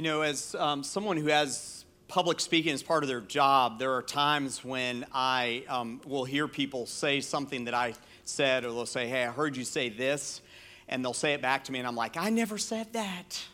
You 0.00 0.04
know, 0.04 0.22
as 0.22 0.54
um, 0.54 0.82
someone 0.82 1.18
who 1.18 1.26
has 1.26 1.84
public 2.08 2.40
speaking 2.40 2.72
as 2.72 2.82
part 2.82 3.04
of 3.04 3.08
their 3.10 3.20
job, 3.20 3.78
there 3.78 3.92
are 3.92 4.02
times 4.02 4.64
when 4.64 5.04
I 5.12 5.62
um, 5.68 6.00
will 6.06 6.24
hear 6.24 6.48
people 6.48 6.86
say 6.86 7.20
something 7.20 7.66
that 7.66 7.74
I 7.74 7.92
said, 8.24 8.64
or 8.64 8.68
they'll 8.68 8.86
say, 8.86 9.08
Hey, 9.08 9.26
I 9.26 9.30
heard 9.30 9.58
you 9.58 9.64
say 9.64 9.90
this. 9.90 10.40
And 10.88 11.04
they'll 11.04 11.12
say 11.12 11.34
it 11.34 11.42
back 11.42 11.64
to 11.64 11.72
me, 11.72 11.80
and 11.80 11.86
I'm 11.86 11.96
like, 11.96 12.16
I 12.16 12.30
never 12.30 12.56
said 12.56 12.94
that. 12.94 13.44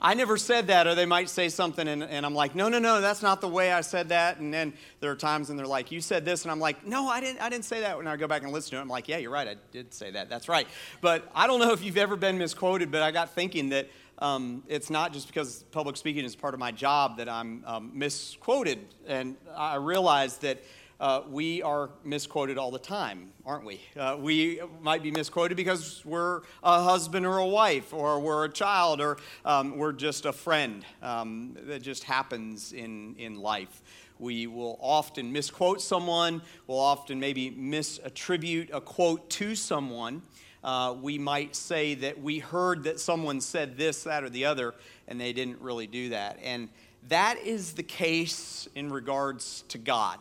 I 0.00 0.14
never 0.14 0.36
said 0.36 0.68
that, 0.68 0.86
or 0.86 0.94
they 0.94 1.04
might 1.04 1.28
say 1.28 1.48
something, 1.48 1.88
and, 1.88 2.04
and, 2.04 2.24
I'm 2.24 2.34
like, 2.34 2.54
no, 2.54 2.68
no, 2.68 2.78
no, 2.78 3.00
that's 3.00 3.20
not 3.20 3.40
the 3.40 3.48
way 3.48 3.72
I 3.72 3.80
said 3.80 4.10
that. 4.10 4.38
And 4.38 4.54
then 4.54 4.74
there 5.00 5.10
are 5.10 5.16
times 5.16 5.48
when 5.48 5.56
they're 5.56 5.66
like, 5.66 5.90
you 5.90 6.00
said 6.00 6.24
this, 6.24 6.44
and 6.44 6.52
I'm 6.52 6.60
like, 6.60 6.86
no, 6.86 7.08
I 7.08 7.20
didn't, 7.20 7.40
I 7.40 7.48
didn't 7.48 7.64
say 7.64 7.80
that. 7.80 7.96
When 7.96 8.06
I 8.06 8.16
go 8.16 8.28
back 8.28 8.44
and 8.44 8.52
listen 8.52 8.70
to 8.70 8.76
it, 8.76 8.80
I'm 8.80 8.88
like, 8.88 9.08
yeah, 9.08 9.16
you're 9.16 9.32
right, 9.32 9.48
I 9.48 9.56
did 9.72 9.92
say 9.92 10.12
that. 10.12 10.28
That's 10.28 10.48
right. 10.48 10.68
But 11.00 11.28
I 11.34 11.48
don't 11.48 11.58
know 11.58 11.72
if 11.72 11.82
you've 11.82 11.96
ever 11.96 12.14
been 12.14 12.38
misquoted, 12.38 12.92
but 12.92 13.02
I 13.02 13.10
got 13.10 13.34
thinking 13.34 13.70
that 13.70 13.88
um, 14.18 14.64
it's 14.66 14.90
not 14.90 15.12
just 15.12 15.28
because 15.28 15.62
public 15.70 15.96
speaking 15.96 16.24
is 16.24 16.34
part 16.34 16.54
of 16.54 16.60
my 16.60 16.72
job 16.72 17.18
that 17.18 17.28
I'm 17.28 17.62
um, 17.66 17.90
misquoted. 17.94 18.78
And 19.06 19.36
I 19.56 19.76
realize 19.76 20.38
that 20.38 20.62
uh, 21.00 21.22
we 21.30 21.62
are 21.62 21.90
misquoted 22.02 22.58
all 22.58 22.72
the 22.72 22.78
time, 22.80 23.30
aren't 23.46 23.64
we? 23.64 23.80
Uh, 23.96 24.16
we 24.18 24.60
might 24.80 25.02
be 25.02 25.12
misquoted 25.12 25.56
because 25.56 26.04
we're 26.04 26.42
a 26.64 26.82
husband 26.82 27.24
or 27.24 27.38
a 27.38 27.46
wife, 27.46 27.94
or 27.94 28.18
we're 28.18 28.44
a 28.44 28.48
child, 28.48 29.00
or 29.00 29.18
um, 29.44 29.78
we're 29.78 29.92
just 29.92 30.26
a 30.26 30.32
friend. 30.32 30.84
Um, 31.00 31.56
that 31.62 31.82
just 31.82 32.02
happens 32.02 32.72
in, 32.72 33.14
in 33.16 33.36
life. 33.40 33.82
We 34.18 34.48
will 34.48 34.76
often 34.82 35.32
misquote 35.32 35.80
someone, 35.80 36.42
we'll 36.66 36.80
often 36.80 37.20
maybe 37.20 37.52
misattribute 37.52 38.70
a 38.72 38.80
quote 38.80 39.30
to 39.30 39.54
someone. 39.54 40.22
Uh, 40.68 40.92
we 40.92 41.16
might 41.16 41.56
say 41.56 41.94
that 41.94 42.20
we 42.20 42.40
heard 42.40 42.84
that 42.84 43.00
someone 43.00 43.40
said 43.40 43.78
this, 43.78 44.02
that, 44.02 44.22
or 44.22 44.28
the 44.28 44.44
other, 44.44 44.74
and 45.06 45.18
they 45.18 45.32
didn't 45.32 45.58
really 45.62 45.86
do 45.86 46.10
that. 46.10 46.38
And 46.44 46.68
that 47.08 47.38
is 47.38 47.72
the 47.72 47.82
case 47.82 48.68
in 48.74 48.92
regards 48.92 49.64
to 49.68 49.78
God 49.78 50.18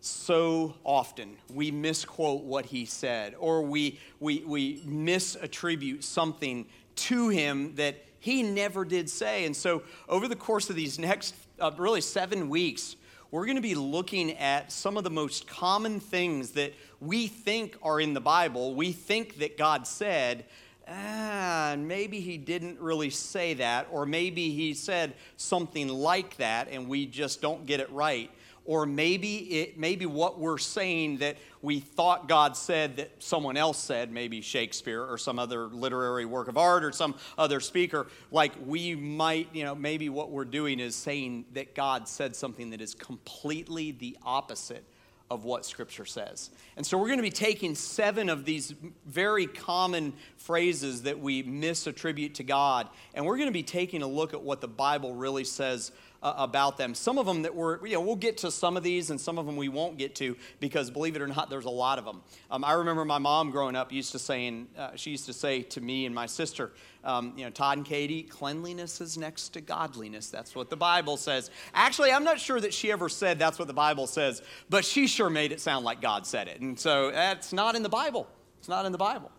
so 0.00 0.74
often 0.82 1.36
we 1.54 1.70
misquote 1.70 2.42
what 2.42 2.66
he 2.66 2.84
said 2.84 3.36
or 3.38 3.62
we, 3.62 4.00
we, 4.18 4.40
we 4.40 4.80
misattribute 4.80 6.02
something 6.02 6.66
to 6.96 7.28
him 7.28 7.76
that 7.76 8.04
he 8.18 8.42
never 8.42 8.84
did 8.84 9.08
say. 9.08 9.44
And 9.44 9.54
so, 9.54 9.84
over 10.08 10.26
the 10.26 10.34
course 10.34 10.70
of 10.70 10.74
these 10.74 10.98
next 10.98 11.36
uh, 11.60 11.70
really 11.76 12.00
seven 12.00 12.48
weeks, 12.48 12.96
we're 13.32 13.46
going 13.46 13.56
to 13.56 13.62
be 13.62 13.74
looking 13.74 14.36
at 14.36 14.70
some 14.70 14.98
of 14.98 15.04
the 15.04 15.10
most 15.10 15.46
common 15.46 16.00
things 16.00 16.50
that 16.50 16.74
we 17.00 17.26
think 17.26 17.78
are 17.82 17.98
in 17.98 18.12
the 18.12 18.20
Bible. 18.20 18.74
We 18.74 18.92
think 18.92 19.38
that 19.38 19.56
God 19.56 19.86
said, 19.86 20.44
ah, 20.86 21.74
maybe 21.78 22.20
he 22.20 22.36
didn't 22.36 22.78
really 22.78 23.08
say 23.08 23.54
that, 23.54 23.88
or 23.90 24.04
maybe 24.04 24.50
he 24.50 24.74
said 24.74 25.14
something 25.38 25.88
like 25.88 26.36
that, 26.36 26.68
and 26.70 26.88
we 26.88 27.06
just 27.06 27.40
don't 27.40 27.64
get 27.64 27.80
it 27.80 27.90
right 27.90 28.30
or 28.64 28.86
maybe 28.86 29.36
it 29.60 29.78
maybe 29.78 30.06
what 30.06 30.38
we're 30.38 30.58
saying 30.58 31.18
that 31.18 31.36
we 31.62 31.80
thought 31.80 32.28
God 32.28 32.56
said 32.56 32.96
that 32.96 33.22
someone 33.22 33.56
else 33.56 33.78
said, 33.78 34.12
maybe 34.12 34.40
Shakespeare 34.40 35.02
or 35.02 35.16
some 35.16 35.38
other 35.38 35.66
literary 35.66 36.24
work 36.24 36.48
of 36.48 36.56
art 36.56 36.84
or 36.84 36.92
some 36.92 37.14
other 37.38 37.60
speaker, 37.60 38.08
like 38.30 38.52
we 38.66 38.96
might, 38.96 39.48
you 39.52 39.64
know, 39.64 39.74
maybe 39.74 40.08
what 40.08 40.30
we're 40.30 40.44
doing 40.44 40.80
is 40.80 40.96
saying 40.96 41.44
that 41.52 41.74
God 41.74 42.08
said 42.08 42.34
something 42.34 42.70
that 42.70 42.80
is 42.80 42.94
completely 42.94 43.92
the 43.92 44.16
opposite 44.24 44.84
of 45.32 45.44
what 45.44 45.64
Scripture 45.64 46.04
says. 46.04 46.50
And 46.76 46.84
so 46.84 46.98
we're 46.98 47.06
going 47.06 47.18
to 47.18 47.22
be 47.22 47.30
taking 47.30 47.74
seven 47.74 48.28
of 48.28 48.44
these 48.44 48.74
very 49.06 49.46
common 49.46 50.12
phrases 50.36 51.02
that 51.04 51.18
we 51.18 51.42
misattribute 51.42 52.34
to 52.34 52.42
God, 52.42 52.88
and 53.14 53.24
we're 53.24 53.38
going 53.38 53.48
to 53.48 53.52
be 53.52 53.62
taking 53.62 54.02
a 54.02 54.06
look 54.06 54.34
at 54.34 54.42
what 54.42 54.60
the 54.60 54.68
Bible 54.68 55.14
really 55.14 55.44
says 55.44 55.90
uh, 56.22 56.34
about 56.36 56.76
them. 56.76 56.94
Some 56.94 57.18
of 57.18 57.26
them 57.26 57.42
that 57.42 57.54
we're, 57.54 57.84
you 57.86 57.94
know, 57.94 58.00
we'll 58.00 58.16
get 58.16 58.38
to 58.38 58.50
some 58.50 58.76
of 58.76 58.82
these 58.82 59.10
and 59.10 59.20
some 59.20 59.38
of 59.38 59.46
them 59.46 59.56
we 59.56 59.68
won't 59.68 59.98
get 59.98 60.14
to 60.16 60.36
because 60.60 60.90
believe 60.90 61.16
it 61.16 61.22
or 61.22 61.26
not, 61.26 61.50
there's 61.50 61.64
a 61.64 61.70
lot 61.70 61.98
of 61.98 62.04
them. 62.04 62.22
Um, 62.50 62.64
I 62.64 62.72
remember 62.72 63.04
my 63.04 63.18
mom 63.18 63.50
growing 63.50 63.74
up 63.74 63.92
used 63.92 64.12
to 64.12 64.18
saying, 64.18 64.68
uh, 64.78 64.90
she 64.94 65.10
used 65.10 65.26
to 65.26 65.32
say 65.32 65.62
to 65.62 65.80
me 65.80 66.06
and 66.06 66.14
my 66.14 66.26
sister, 66.26 66.72
um, 67.04 67.32
you 67.36 67.44
know, 67.44 67.50
Todd 67.50 67.78
and 67.78 67.86
Katie, 67.86 68.22
cleanliness 68.22 69.00
is 69.00 69.18
next 69.18 69.50
to 69.50 69.60
godliness. 69.60 70.28
That's 70.28 70.54
what 70.54 70.70
the 70.70 70.76
Bible 70.76 71.16
says. 71.16 71.50
Actually, 71.74 72.12
I'm 72.12 72.24
not 72.24 72.38
sure 72.38 72.60
that 72.60 72.72
she 72.72 72.92
ever 72.92 73.08
said 73.08 73.38
that's 73.38 73.58
what 73.58 73.66
the 73.66 73.74
Bible 73.74 74.06
says, 74.06 74.42
but 74.70 74.84
she 74.84 75.06
sure 75.06 75.28
made 75.30 75.50
it 75.50 75.60
sound 75.60 75.84
like 75.84 76.00
God 76.00 76.26
said 76.26 76.46
it. 76.46 76.60
And 76.60 76.78
so 76.78 77.10
that's 77.10 77.52
not 77.52 77.74
in 77.74 77.82
the 77.82 77.88
Bible. 77.88 78.28
It's 78.58 78.68
not 78.68 78.86
in 78.86 78.92
the 78.92 78.98
Bible 78.98 79.30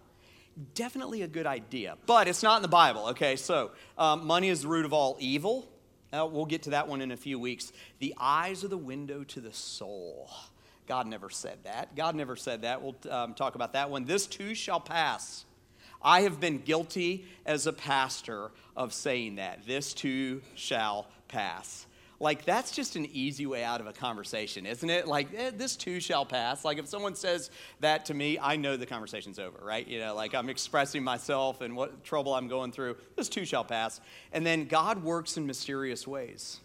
definitely 0.76 1.24
a 1.24 1.28
good 1.28 1.48
idea, 1.48 1.98
but 2.06 2.28
it's 2.28 2.44
not 2.44 2.58
in 2.58 2.62
the 2.62 2.68
Bible. 2.68 3.08
Okay, 3.08 3.36
so 3.36 3.72
um, 3.98 4.28
money 4.28 4.50
is 4.50 4.62
the 4.62 4.68
root 4.68 4.86
of 4.86 4.94
all 4.94 5.18
evil. 5.20 5.68
Uh, 6.14 6.26
we'll 6.26 6.46
get 6.46 6.64
to 6.64 6.70
that 6.72 6.88
one 6.88 7.02
in 7.02 7.12
a 7.12 7.18
few 7.18 7.40
weeks. 7.40 7.74
The 8.00 8.14
eyes 8.20 8.64
are 8.64 8.68
the 8.68 8.78
window 8.78 9.24
to 9.24 9.42
the 9.42 9.54
soul. 9.54 10.30
God 10.88 11.08
never 11.08 11.30
said 11.30 11.58
that. 11.64 11.96
God 11.96 12.16
never 12.16 12.36
said 12.36 12.62
that. 12.62 12.82
We'll 12.82 12.96
um, 13.10 13.34
talk 13.34 13.56
about 13.56 13.74
that 13.74 13.90
one. 13.90 14.06
This 14.06 14.28
too 14.28 14.54
shall 14.54 14.80
pass. 14.80 15.46
I 16.02 16.22
have 16.22 16.40
been 16.40 16.60
guilty 16.60 17.26
as 17.46 17.66
a 17.66 17.74
pastor 17.74 18.52
of 18.76 18.94
saying 18.94 19.36
that. 19.36 19.66
This 19.66 19.94
too 19.94 20.42
shall 20.56 21.08
pass. 21.30 21.88
Like, 22.20 22.46
that's 22.46 22.72
just 22.72 22.96
an 22.96 23.06
easy 23.12 23.46
way 23.46 23.64
out 23.64 23.82
of 23.82 23.88
a 23.88 23.94
conversation, 23.94 24.66
isn't 24.66 24.90
it? 24.90 25.08
Like, 25.08 25.28
eh, 25.36 25.52
this 25.56 25.76
too 25.76 26.00
shall 26.00 26.26
pass. 26.26 26.64
Like, 26.64 26.78
if 26.78 26.88
someone 26.88 27.16
says 27.16 27.50
that 27.80 28.06
to 28.06 28.14
me, 28.14 28.38
I 28.40 28.56
know 28.56 28.78
the 28.78 28.86
conversation's 28.86 29.40
over, 29.40 29.60
right? 29.64 29.88
You 29.88 30.00
know, 30.00 30.16
like 30.16 30.34
I'm 30.34 30.50
expressing 30.50 31.04
myself 31.04 31.62
and 31.62 31.76
what 31.76 32.04
trouble 32.04 32.34
I'm 32.34 32.48
going 32.48 32.72
through. 32.72 32.98
This 33.16 33.30
too 33.30 33.46
shall 33.46 33.64
pass. 33.64 34.00
And 34.32 34.46
then 34.46 34.66
God 34.66 35.04
works 35.04 35.38
in 35.38 35.46
mysterious 35.48 36.08
ways, 36.08 36.60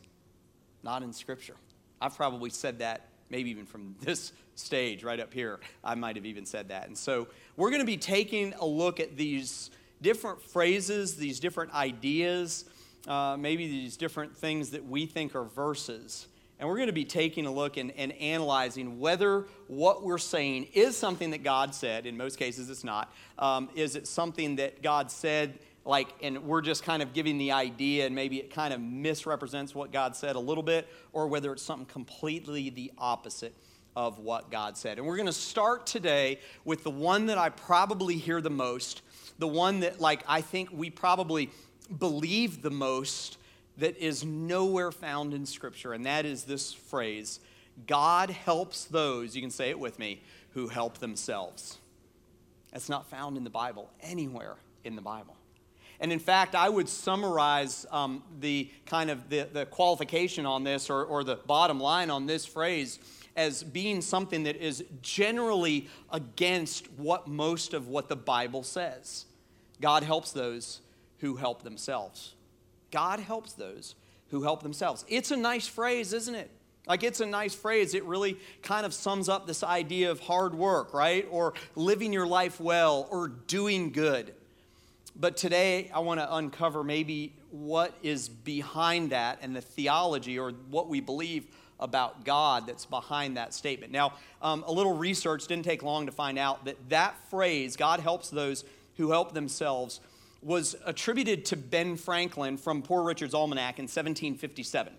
not 0.82 1.02
in 1.02 1.12
Scripture. 1.12 1.56
I've 2.00 2.16
probably 2.16 2.50
said 2.50 2.78
that 2.80 3.08
maybe 3.30 3.50
even 3.50 3.66
from 3.66 3.96
this 4.00 4.32
stage 4.54 5.04
right 5.04 5.20
up 5.20 5.32
here. 5.32 5.60
I 5.82 5.94
might 5.94 6.16
have 6.16 6.26
even 6.26 6.44
said 6.44 6.68
that. 6.68 6.86
And 6.88 6.96
so, 6.96 7.28
we're 7.56 7.70
going 7.70 7.82
to 7.82 7.86
be 7.86 7.96
taking 7.96 8.54
a 8.60 8.66
look 8.66 9.00
at 9.00 9.16
these 9.16 9.70
different 10.02 10.40
phrases, 10.40 11.16
these 11.16 11.40
different 11.40 11.72
ideas 11.74 12.64
uh, 13.06 13.36
maybe 13.38 13.68
these 13.68 13.96
different 13.96 14.36
things 14.36 14.70
that 14.70 14.86
we 14.86 15.06
think 15.06 15.34
are 15.34 15.44
verses. 15.44 16.26
And 16.58 16.68
we're 16.68 16.76
going 16.76 16.88
to 16.88 16.92
be 16.92 17.04
taking 17.04 17.46
a 17.46 17.52
look 17.52 17.76
and, 17.76 17.92
and, 17.92 18.12
analyzing 18.14 18.98
whether 18.98 19.46
what 19.68 20.02
we're 20.02 20.18
saying 20.18 20.68
is 20.74 20.96
something 20.96 21.30
that 21.30 21.44
God 21.44 21.72
said. 21.74 22.04
In 22.04 22.16
most 22.16 22.36
cases, 22.36 22.68
it's 22.68 22.82
not. 22.82 23.12
Um, 23.38 23.68
is 23.76 23.94
it 23.94 24.08
something 24.08 24.56
that 24.56 24.82
God 24.82 25.10
said, 25.10 25.60
like, 25.84 26.08
and 26.20 26.42
we're 26.44 26.60
just 26.60 26.82
kind 26.82 27.00
of 27.00 27.12
giving 27.12 27.38
the 27.38 27.52
idea 27.52 28.06
and 28.06 28.14
maybe 28.14 28.38
it 28.38 28.52
kind 28.52 28.74
of 28.74 28.80
misrepresents 28.80 29.72
what 29.72 29.92
God 29.92 30.16
said 30.16 30.34
a 30.34 30.40
little 30.40 30.64
bit, 30.64 30.88
or 31.12 31.28
whether 31.28 31.52
it's 31.52 31.62
something 31.62 31.86
completely 31.86 32.70
the 32.70 32.90
opposite 32.98 33.54
of 33.94 34.18
what 34.18 34.50
God 34.50 34.76
said. 34.76 34.98
And 34.98 35.06
we're 35.06 35.16
going 35.16 35.26
to 35.26 35.32
start 35.32 35.86
today 35.86 36.40
with 36.64 36.82
the 36.82 36.90
one 36.90 37.26
that 37.26 37.38
I 37.38 37.50
probably 37.50 38.16
hear 38.16 38.40
the 38.40 38.50
most, 38.50 39.02
the 39.38 39.48
one 39.48 39.80
that, 39.80 40.00
like, 40.00 40.22
I 40.26 40.40
think 40.40 40.70
we 40.72 40.90
probably 40.90 41.50
believe 41.96 42.62
the 42.62 42.70
most 42.70 43.38
that 43.78 43.96
is 43.96 44.24
nowhere 44.24 44.90
found 44.90 45.34
in 45.34 45.46
Scripture, 45.46 45.92
and 45.92 46.04
that 46.06 46.26
is 46.26 46.44
this 46.44 46.72
phrase 46.72 47.40
God 47.86 48.30
helps 48.30 48.84
those, 48.84 49.36
you 49.36 49.42
can 49.42 49.50
say 49.50 49.70
it 49.70 49.78
with 49.78 49.98
me, 49.98 50.20
who 50.50 50.68
help 50.68 50.98
themselves. 50.98 51.78
That's 52.72 52.88
not 52.88 53.08
found 53.08 53.36
in 53.36 53.44
the 53.44 53.50
Bible, 53.50 53.88
anywhere 54.02 54.56
in 54.84 54.96
the 54.96 55.02
Bible. 55.02 55.36
And 56.00 56.12
in 56.12 56.18
fact, 56.18 56.54
I 56.54 56.68
would 56.68 56.88
summarize 56.88 57.86
um, 57.90 58.22
the 58.40 58.70
kind 58.86 59.10
of 59.10 59.28
the, 59.28 59.48
the 59.52 59.66
qualification 59.66 60.46
on 60.46 60.64
this 60.64 60.90
or, 60.90 61.04
or 61.04 61.24
the 61.24 61.36
bottom 61.36 61.80
line 61.80 62.10
on 62.10 62.26
this 62.26 62.46
phrase 62.46 62.98
as 63.36 63.62
being 63.62 64.00
something 64.00 64.44
that 64.44 64.56
is 64.56 64.84
generally 65.02 65.88
against 66.12 66.90
what 66.92 67.26
most 67.26 67.74
of 67.74 67.88
what 67.88 68.08
the 68.08 68.16
Bible 68.16 68.62
says. 68.62 69.26
God 69.80 70.02
helps 70.02 70.32
those 70.32 70.80
who 71.18 71.36
help 71.36 71.62
themselves. 71.62 72.34
God 72.90 73.20
helps 73.20 73.52
those 73.52 73.94
who 74.30 74.42
help 74.42 74.62
themselves. 74.62 75.04
It's 75.08 75.30
a 75.30 75.36
nice 75.36 75.66
phrase, 75.66 76.12
isn't 76.12 76.34
it? 76.34 76.50
Like, 76.86 77.02
it's 77.02 77.20
a 77.20 77.26
nice 77.26 77.54
phrase. 77.54 77.94
It 77.94 78.04
really 78.04 78.38
kind 78.62 78.86
of 78.86 78.94
sums 78.94 79.28
up 79.28 79.46
this 79.46 79.62
idea 79.62 80.10
of 80.10 80.20
hard 80.20 80.54
work, 80.54 80.94
right? 80.94 81.26
Or 81.30 81.52
living 81.74 82.12
your 82.14 82.26
life 82.26 82.60
well, 82.60 83.06
or 83.10 83.28
doing 83.28 83.90
good. 83.90 84.34
But 85.14 85.36
today, 85.36 85.90
I 85.92 85.98
want 85.98 86.20
to 86.20 86.34
uncover 86.34 86.82
maybe 86.82 87.34
what 87.50 87.92
is 88.02 88.28
behind 88.28 89.10
that 89.10 89.40
and 89.42 89.54
the 89.54 89.60
theology 89.60 90.38
or 90.38 90.52
what 90.70 90.88
we 90.88 91.00
believe 91.00 91.46
about 91.80 92.24
God 92.24 92.66
that's 92.66 92.86
behind 92.86 93.36
that 93.36 93.54
statement. 93.54 93.92
Now, 93.92 94.14
um, 94.42 94.64
a 94.66 94.72
little 94.72 94.96
research 94.96 95.46
didn't 95.46 95.64
take 95.64 95.82
long 95.82 96.06
to 96.06 96.12
find 96.12 96.38
out 96.38 96.64
that 96.64 96.76
that 96.88 97.16
phrase, 97.30 97.76
God 97.76 98.00
helps 98.00 98.30
those 98.30 98.64
who 98.96 99.10
help 99.10 99.32
themselves, 99.32 100.00
was 100.42 100.76
attributed 100.84 101.44
to 101.46 101.56
Ben 101.56 101.96
Franklin 101.96 102.56
from 102.56 102.82
Poor 102.82 103.02
Richard's 103.02 103.34
Almanac 103.34 103.78
in 103.78 103.84
1757 103.84 104.92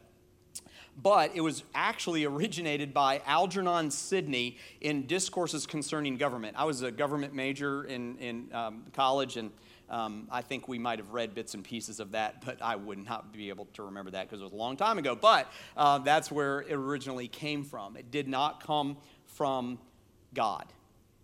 but 1.02 1.32
it 1.34 1.40
was 1.40 1.64
actually 1.74 2.26
originated 2.26 2.94
by 2.94 3.22
Algernon 3.26 3.90
Sidney 3.90 4.58
in 4.82 5.08
Discourses 5.08 5.66
Concerning 5.66 6.18
Government. 6.18 6.58
I 6.60 6.66
was 6.66 6.82
a 6.82 6.92
government 6.92 7.34
major 7.34 7.86
in, 7.86 8.18
in 8.18 8.50
um, 8.54 8.84
college, 8.94 9.38
and 9.38 9.52
Um, 9.90 10.28
I 10.32 10.42
think 10.42 10.68
we 10.68 10.78
might 10.78 11.00
have 11.00 11.12
read 11.12 11.34
bits 11.34 11.56
and 11.56 11.64
pieces 11.64 12.00
of 12.00 12.12
that, 12.12 12.46
but 12.46 12.62
I 12.62 12.76
would 12.76 13.04
not 13.04 13.34
be 13.34 13.50
able 13.50 13.66
to 13.74 13.84
remember 13.84 14.12
that 14.12 14.28
because 14.28 14.40
it 14.40 14.44
was 14.44 14.54
a 14.54 14.56
long 14.56 14.78
time 14.78 15.00
ago. 15.00 15.16
But 15.16 15.52
uh, 15.76 15.98
that's 16.00 16.32
where 16.32 16.62
it 16.62 16.74
originally 16.74 17.28
came 17.28 17.64
from. 17.64 17.98
It 17.98 18.12
did 18.12 18.28
not 18.28 18.64
come 18.64 18.98
from 19.26 19.80
God. 20.34 20.66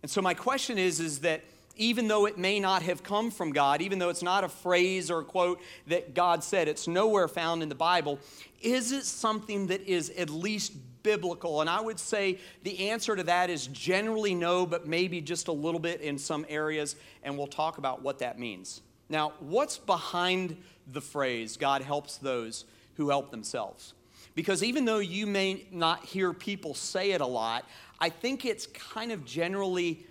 And 0.02 0.10
so 0.10 0.22
my 0.22 0.34
question 0.34 0.78
is, 0.78 1.00
is 1.00 1.20
that 1.20 1.44
even 1.76 2.08
though 2.08 2.26
it 2.26 2.38
may 2.38 2.60
not 2.60 2.82
have 2.84 3.04
come 3.04 3.32
from 3.32 3.52
God, 3.52 3.82
even 3.82 4.00
though 4.00 4.10
it's 4.10 4.24
not 4.24 4.44
a 4.44 4.50
phrase 4.50 5.12
or 5.12 5.20
a 5.20 5.24
quote 5.24 5.62
that 5.88 6.14
God 6.14 6.44
said, 6.44 6.68
it's 6.68 6.88
nowhere 6.88 7.28
found 7.28 7.64
in 7.64 7.70
the 7.70 7.76
Bible, 7.76 8.20
is 8.62 8.92
it 8.92 9.06
something 9.06 9.68
that 9.68 9.82
is 9.82 10.10
at 10.12 10.30
least 10.30 10.74
biblical? 11.04 11.62
And 11.62 11.70
I 11.70 11.82
would 11.82 12.00
say 12.00 12.40
the 12.64 12.90
answer 12.90 13.16
to 13.16 13.24
that 13.24 13.50
is 13.50 13.68
generally 13.68 14.34
no, 14.34 14.66
but 14.66 14.88
maybe 14.88 15.22
just 15.22 15.48
a 15.48 15.52
little 15.52 15.80
bit 15.80 16.02
in 16.02 16.18
some 16.18 16.46
areas, 16.50 16.96
and 17.24 17.38
we'll 17.38 17.48
talk 17.48 17.78
about 17.78 18.02
what 18.02 18.20
that 18.20 18.40
means. 18.40 18.82
Now, 19.10 19.34
what's 19.40 19.78
behind 19.78 20.58
the 20.92 21.02
phrase, 21.02 21.58
God 21.58 21.82
helps 21.82 22.18
those 22.18 22.66
who 22.96 23.10
help 23.10 23.32
themselves? 23.32 23.94
Because 24.34 24.64
even 24.64 24.86
though 24.86 25.00
you 25.00 25.28
may 25.28 25.66
not 25.72 26.04
hear 26.04 26.34
people 26.34 26.74
say 26.74 27.12
it 27.12 27.22
a 27.22 27.26
lot, 27.26 27.66
I 28.00 28.10
think 28.10 28.46
it's 28.46 28.68
kind 28.68 29.12
of 29.12 29.26
generally 29.26 30.06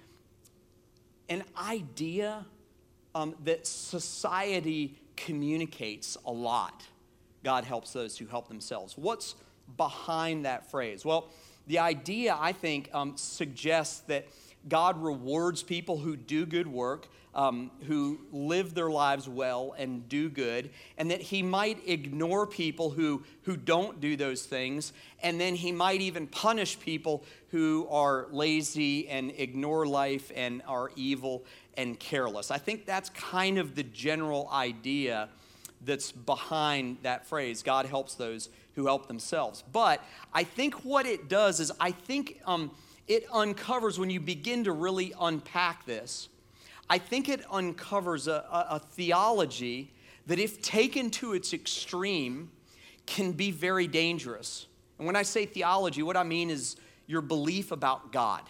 an 1.28 1.44
idea 1.56 2.44
um, 3.14 3.34
that 3.44 3.66
society 3.66 4.98
communicates 5.16 6.16
a 6.24 6.32
lot. 6.32 6.82
God 7.42 7.64
helps 7.64 7.92
those 7.92 8.18
who 8.18 8.26
help 8.26 8.48
themselves. 8.48 8.96
What's 8.96 9.34
behind 9.76 10.44
that 10.44 10.70
phrase? 10.70 11.04
Well, 11.04 11.28
the 11.66 11.78
idea, 11.78 12.36
I 12.38 12.52
think, 12.52 12.90
um, 12.92 13.16
suggests 13.16 14.00
that 14.00 14.26
God 14.68 15.02
rewards 15.02 15.62
people 15.62 15.98
who 15.98 16.16
do 16.16 16.46
good 16.46 16.66
work, 16.66 17.08
um, 17.34 17.70
who 17.86 18.20
live 18.32 18.74
their 18.74 18.90
lives 18.90 19.28
well 19.28 19.74
and 19.76 20.08
do 20.08 20.28
good, 20.28 20.70
and 20.96 21.10
that 21.10 21.20
He 21.20 21.42
might 21.42 21.78
ignore 21.86 22.46
people 22.46 22.90
who, 22.90 23.24
who 23.42 23.56
don't 23.56 24.00
do 24.00 24.16
those 24.16 24.44
things, 24.44 24.92
and 25.22 25.40
then 25.40 25.54
He 25.54 25.72
might 25.72 26.00
even 26.00 26.26
punish 26.26 26.78
people 26.78 27.24
who 27.50 27.86
are 27.90 28.26
lazy 28.30 29.08
and 29.08 29.32
ignore 29.36 29.86
life 29.86 30.30
and 30.34 30.62
are 30.66 30.90
evil 30.96 31.44
and 31.76 31.98
careless. 31.98 32.50
I 32.50 32.58
think 32.58 32.86
that's 32.86 33.10
kind 33.10 33.58
of 33.58 33.74
the 33.74 33.82
general 33.82 34.48
idea 34.52 35.28
that's 35.84 36.12
behind 36.12 36.98
that 37.02 37.26
phrase 37.26 37.62
God 37.62 37.86
helps 37.86 38.14
those 38.14 38.48
who 38.74 38.86
help 38.86 39.06
themselves. 39.06 39.62
But 39.72 40.02
I 40.32 40.44
think 40.44 40.84
what 40.84 41.06
it 41.06 41.28
does 41.28 41.60
is, 41.60 41.70
I 41.78 41.90
think 41.92 42.40
um, 42.46 42.70
it 43.06 43.26
uncovers 43.32 43.98
when 43.98 44.10
you 44.10 44.20
begin 44.20 44.64
to 44.64 44.72
really 44.72 45.12
unpack 45.20 45.84
this, 45.86 46.28
I 46.88 46.98
think 46.98 47.28
it 47.28 47.44
uncovers 47.50 48.28
a, 48.28 48.44
a, 48.50 48.66
a 48.70 48.78
theology 48.78 49.92
that, 50.26 50.38
if 50.38 50.62
taken 50.62 51.10
to 51.10 51.34
its 51.34 51.52
extreme, 51.52 52.50
can 53.06 53.32
be 53.32 53.50
very 53.50 53.86
dangerous. 53.86 54.66
And 54.98 55.06
when 55.06 55.16
I 55.16 55.22
say 55.22 55.46
theology, 55.46 56.02
what 56.02 56.16
I 56.16 56.22
mean 56.22 56.50
is 56.50 56.76
your 57.06 57.20
belief 57.20 57.72
about 57.72 58.12
God. 58.12 58.42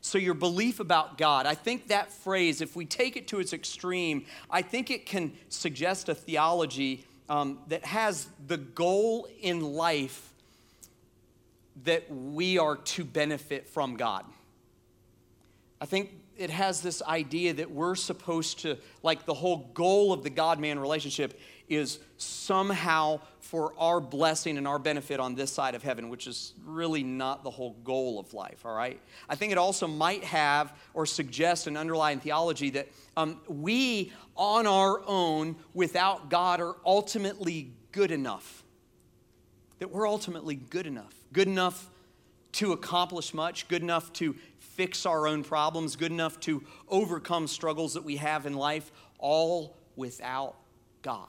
So, 0.00 0.16
your 0.16 0.34
belief 0.34 0.80
about 0.80 1.18
God, 1.18 1.44
I 1.44 1.54
think 1.54 1.88
that 1.88 2.10
phrase, 2.10 2.62
if 2.62 2.74
we 2.74 2.86
take 2.86 3.16
it 3.16 3.28
to 3.28 3.38
its 3.38 3.52
extreme, 3.52 4.24
I 4.50 4.62
think 4.62 4.90
it 4.90 5.04
can 5.04 5.32
suggest 5.50 6.08
a 6.08 6.14
theology 6.14 7.04
um, 7.28 7.58
that 7.68 7.84
has 7.84 8.26
the 8.46 8.56
goal 8.56 9.28
in 9.40 9.74
life 9.74 10.29
that 11.84 12.10
we 12.10 12.58
are 12.58 12.76
to 12.76 13.04
benefit 13.04 13.68
from 13.68 13.96
God. 13.96 14.24
I 15.80 15.86
think 15.86 16.10
it 16.36 16.50
has 16.50 16.80
this 16.80 17.02
idea 17.02 17.54
that 17.54 17.70
we're 17.70 17.94
supposed 17.94 18.60
to, 18.60 18.78
like, 19.02 19.26
the 19.26 19.34
whole 19.34 19.70
goal 19.74 20.12
of 20.12 20.22
the 20.22 20.30
God 20.30 20.58
man 20.58 20.78
relationship 20.78 21.38
is 21.68 21.98
somehow 22.16 23.20
for 23.38 23.72
our 23.78 24.00
blessing 24.00 24.58
and 24.58 24.66
our 24.66 24.78
benefit 24.78 25.20
on 25.20 25.34
this 25.34 25.52
side 25.52 25.74
of 25.74 25.82
heaven, 25.82 26.08
which 26.08 26.26
is 26.26 26.54
really 26.64 27.02
not 27.02 27.44
the 27.44 27.50
whole 27.50 27.76
goal 27.84 28.18
of 28.18 28.34
life, 28.34 28.66
all 28.66 28.74
right? 28.74 29.00
I 29.28 29.36
think 29.36 29.52
it 29.52 29.58
also 29.58 29.86
might 29.86 30.24
have 30.24 30.72
or 30.94 31.06
suggest 31.06 31.66
an 31.66 31.76
underlying 31.76 32.20
theology 32.20 32.70
that 32.70 32.88
um, 33.16 33.40
we 33.48 34.12
on 34.34 34.66
our 34.66 35.02
own 35.06 35.56
without 35.74 36.28
God 36.30 36.60
are 36.60 36.76
ultimately 36.84 37.72
good 37.92 38.10
enough. 38.10 38.64
That 39.78 39.90
we're 39.90 40.08
ultimately 40.08 40.56
good 40.56 40.86
enough. 40.86 41.14
Good 41.32 41.48
enough 41.48 41.90
to 42.52 42.72
accomplish 42.72 43.32
much, 43.32 43.68
good 43.68 43.82
enough 43.82 44.12
to 44.14 44.34
fix 44.58 45.06
our 45.06 45.26
own 45.26 45.44
problems, 45.44 45.96
good 45.96 46.10
enough 46.10 46.40
to 46.40 46.64
overcome 46.88 47.46
struggles 47.46 47.94
that 47.94 48.04
we 48.04 48.16
have 48.16 48.46
in 48.46 48.54
life, 48.54 48.90
all 49.18 49.76
without 49.94 50.56
God. 51.02 51.28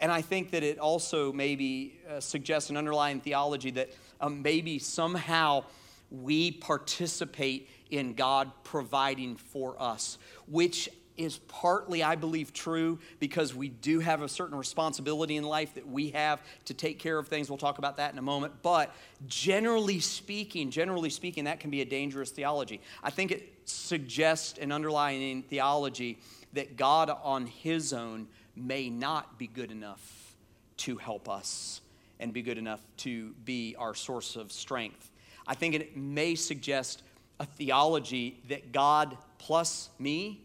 And 0.00 0.10
I 0.10 0.20
think 0.20 0.50
that 0.50 0.64
it 0.64 0.78
also 0.78 1.32
maybe 1.32 2.00
uh, 2.10 2.18
suggests 2.18 2.70
an 2.70 2.76
underlying 2.76 3.20
theology 3.20 3.70
that 3.72 3.90
um, 4.20 4.42
maybe 4.42 4.80
somehow 4.80 5.64
we 6.10 6.50
participate 6.50 7.68
in 7.90 8.14
God 8.14 8.50
providing 8.64 9.36
for 9.36 9.80
us, 9.80 10.18
which 10.48 10.88
is 11.16 11.38
partly, 11.48 12.02
I 12.02 12.16
believe, 12.16 12.52
true 12.52 12.98
because 13.18 13.54
we 13.54 13.68
do 13.68 14.00
have 14.00 14.22
a 14.22 14.28
certain 14.28 14.56
responsibility 14.56 15.36
in 15.36 15.44
life 15.44 15.74
that 15.74 15.86
we 15.86 16.10
have 16.10 16.40
to 16.66 16.74
take 16.74 16.98
care 16.98 17.18
of 17.18 17.28
things. 17.28 17.50
We'll 17.50 17.58
talk 17.58 17.78
about 17.78 17.98
that 17.98 18.12
in 18.12 18.18
a 18.18 18.22
moment. 18.22 18.54
But 18.62 18.94
generally 19.26 20.00
speaking, 20.00 20.70
generally 20.70 21.10
speaking, 21.10 21.44
that 21.44 21.60
can 21.60 21.70
be 21.70 21.80
a 21.80 21.84
dangerous 21.84 22.30
theology. 22.30 22.80
I 23.02 23.10
think 23.10 23.30
it 23.30 23.52
suggests 23.64 24.58
an 24.58 24.72
underlying 24.72 25.42
theology 25.42 26.18
that 26.54 26.76
God 26.76 27.10
on 27.22 27.46
His 27.46 27.92
own 27.92 28.28
may 28.56 28.90
not 28.90 29.38
be 29.38 29.46
good 29.46 29.70
enough 29.70 30.34
to 30.78 30.96
help 30.96 31.28
us 31.28 31.80
and 32.20 32.32
be 32.32 32.42
good 32.42 32.58
enough 32.58 32.80
to 32.98 33.32
be 33.44 33.74
our 33.78 33.94
source 33.94 34.36
of 34.36 34.52
strength. 34.52 35.10
I 35.46 35.54
think 35.54 35.74
it 35.74 35.96
may 35.96 36.34
suggest 36.34 37.02
a 37.40 37.44
theology 37.44 38.40
that 38.48 38.72
God 38.72 39.16
plus 39.38 39.90
me 39.98 40.40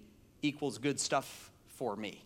equals 0.47 0.77
good 0.77 0.99
stuff 0.99 1.51
for 1.67 1.95
me. 1.95 2.23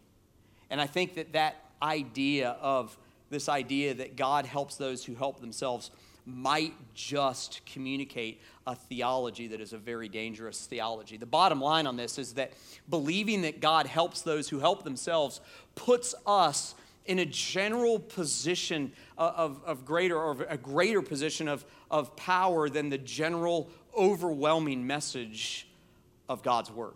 And 0.69 0.79
I 0.79 0.87
think 0.87 1.15
that 1.15 1.33
that 1.33 1.55
idea 1.81 2.55
of 2.61 2.97
this 3.29 3.49
idea 3.49 3.93
that 3.95 4.15
God 4.15 4.45
helps 4.45 4.75
those 4.75 5.03
who 5.03 5.15
help 5.15 5.41
themselves 5.41 5.91
might 6.25 6.73
just 6.93 7.61
communicate 7.65 8.39
a 8.67 8.75
theology 8.75 9.47
that 9.47 9.59
is 9.59 9.73
a 9.73 9.77
very 9.77 10.07
dangerous 10.07 10.65
theology. 10.65 11.17
The 11.17 11.25
bottom 11.25 11.59
line 11.59 11.87
on 11.87 11.97
this 11.97 12.19
is 12.19 12.33
that 12.33 12.53
believing 12.89 13.41
that 13.41 13.59
God 13.59 13.87
helps 13.87 14.21
those 14.21 14.47
who 14.49 14.59
help 14.59 14.83
themselves 14.83 15.41
puts 15.75 16.13
us 16.27 16.75
in 17.05 17.19
a 17.19 17.25
general 17.25 17.97
position 17.97 18.91
of, 19.17 19.59
of 19.65 19.85
greater 19.85 20.17
or 20.17 20.43
a 20.47 20.57
greater 20.57 21.01
position 21.01 21.47
of, 21.47 21.65
of 21.89 22.15
power 22.15 22.69
than 22.69 22.89
the 22.89 22.97
general 22.97 23.69
overwhelming 23.97 24.85
message 24.85 25.67
of 26.29 26.43
God's 26.43 26.71
word. 26.71 26.93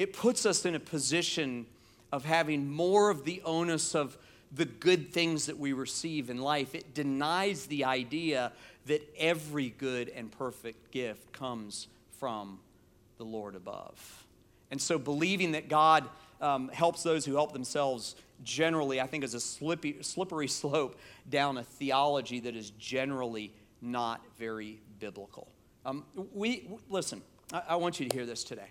It 0.00 0.14
puts 0.14 0.46
us 0.46 0.64
in 0.64 0.74
a 0.74 0.80
position 0.80 1.66
of 2.10 2.24
having 2.24 2.70
more 2.70 3.10
of 3.10 3.26
the 3.26 3.42
onus 3.44 3.94
of 3.94 4.16
the 4.50 4.64
good 4.64 5.12
things 5.12 5.44
that 5.44 5.58
we 5.58 5.74
receive 5.74 6.30
in 6.30 6.38
life. 6.38 6.74
It 6.74 6.94
denies 6.94 7.66
the 7.66 7.84
idea 7.84 8.52
that 8.86 9.06
every 9.18 9.74
good 9.76 10.08
and 10.08 10.32
perfect 10.32 10.90
gift 10.90 11.34
comes 11.34 11.86
from 12.18 12.60
the 13.18 13.24
Lord 13.24 13.54
above. 13.54 14.26
And 14.70 14.80
so, 14.80 14.98
believing 14.98 15.52
that 15.52 15.68
God 15.68 16.08
um, 16.40 16.70
helps 16.70 17.02
those 17.02 17.26
who 17.26 17.34
help 17.34 17.52
themselves 17.52 18.16
generally, 18.42 19.02
I 19.02 19.06
think, 19.06 19.22
is 19.22 19.34
a 19.34 19.40
slippy, 19.40 19.98
slippery 20.00 20.48
slope 20.62 20.98
down 21.28 21.58
a 21.58 21.62
theology 21.62 22.40
that 22.40 22.56
is 22.56 22.70
generally 22.78 23.52
not 23.82 24.22
very 24.38 24.80
biblical. 24.98 25.46
Um, 25.84 26.06
we, 26.32 26.70
listen, 26.88 27.20
I, 27.52 27.62
I, 27.68 27.76
want 27.76 28.00
you 28.00 28.08
to 28.08 28.16
hear 28.16 28.24
this 28.24 28.44
today. 28.44 28.70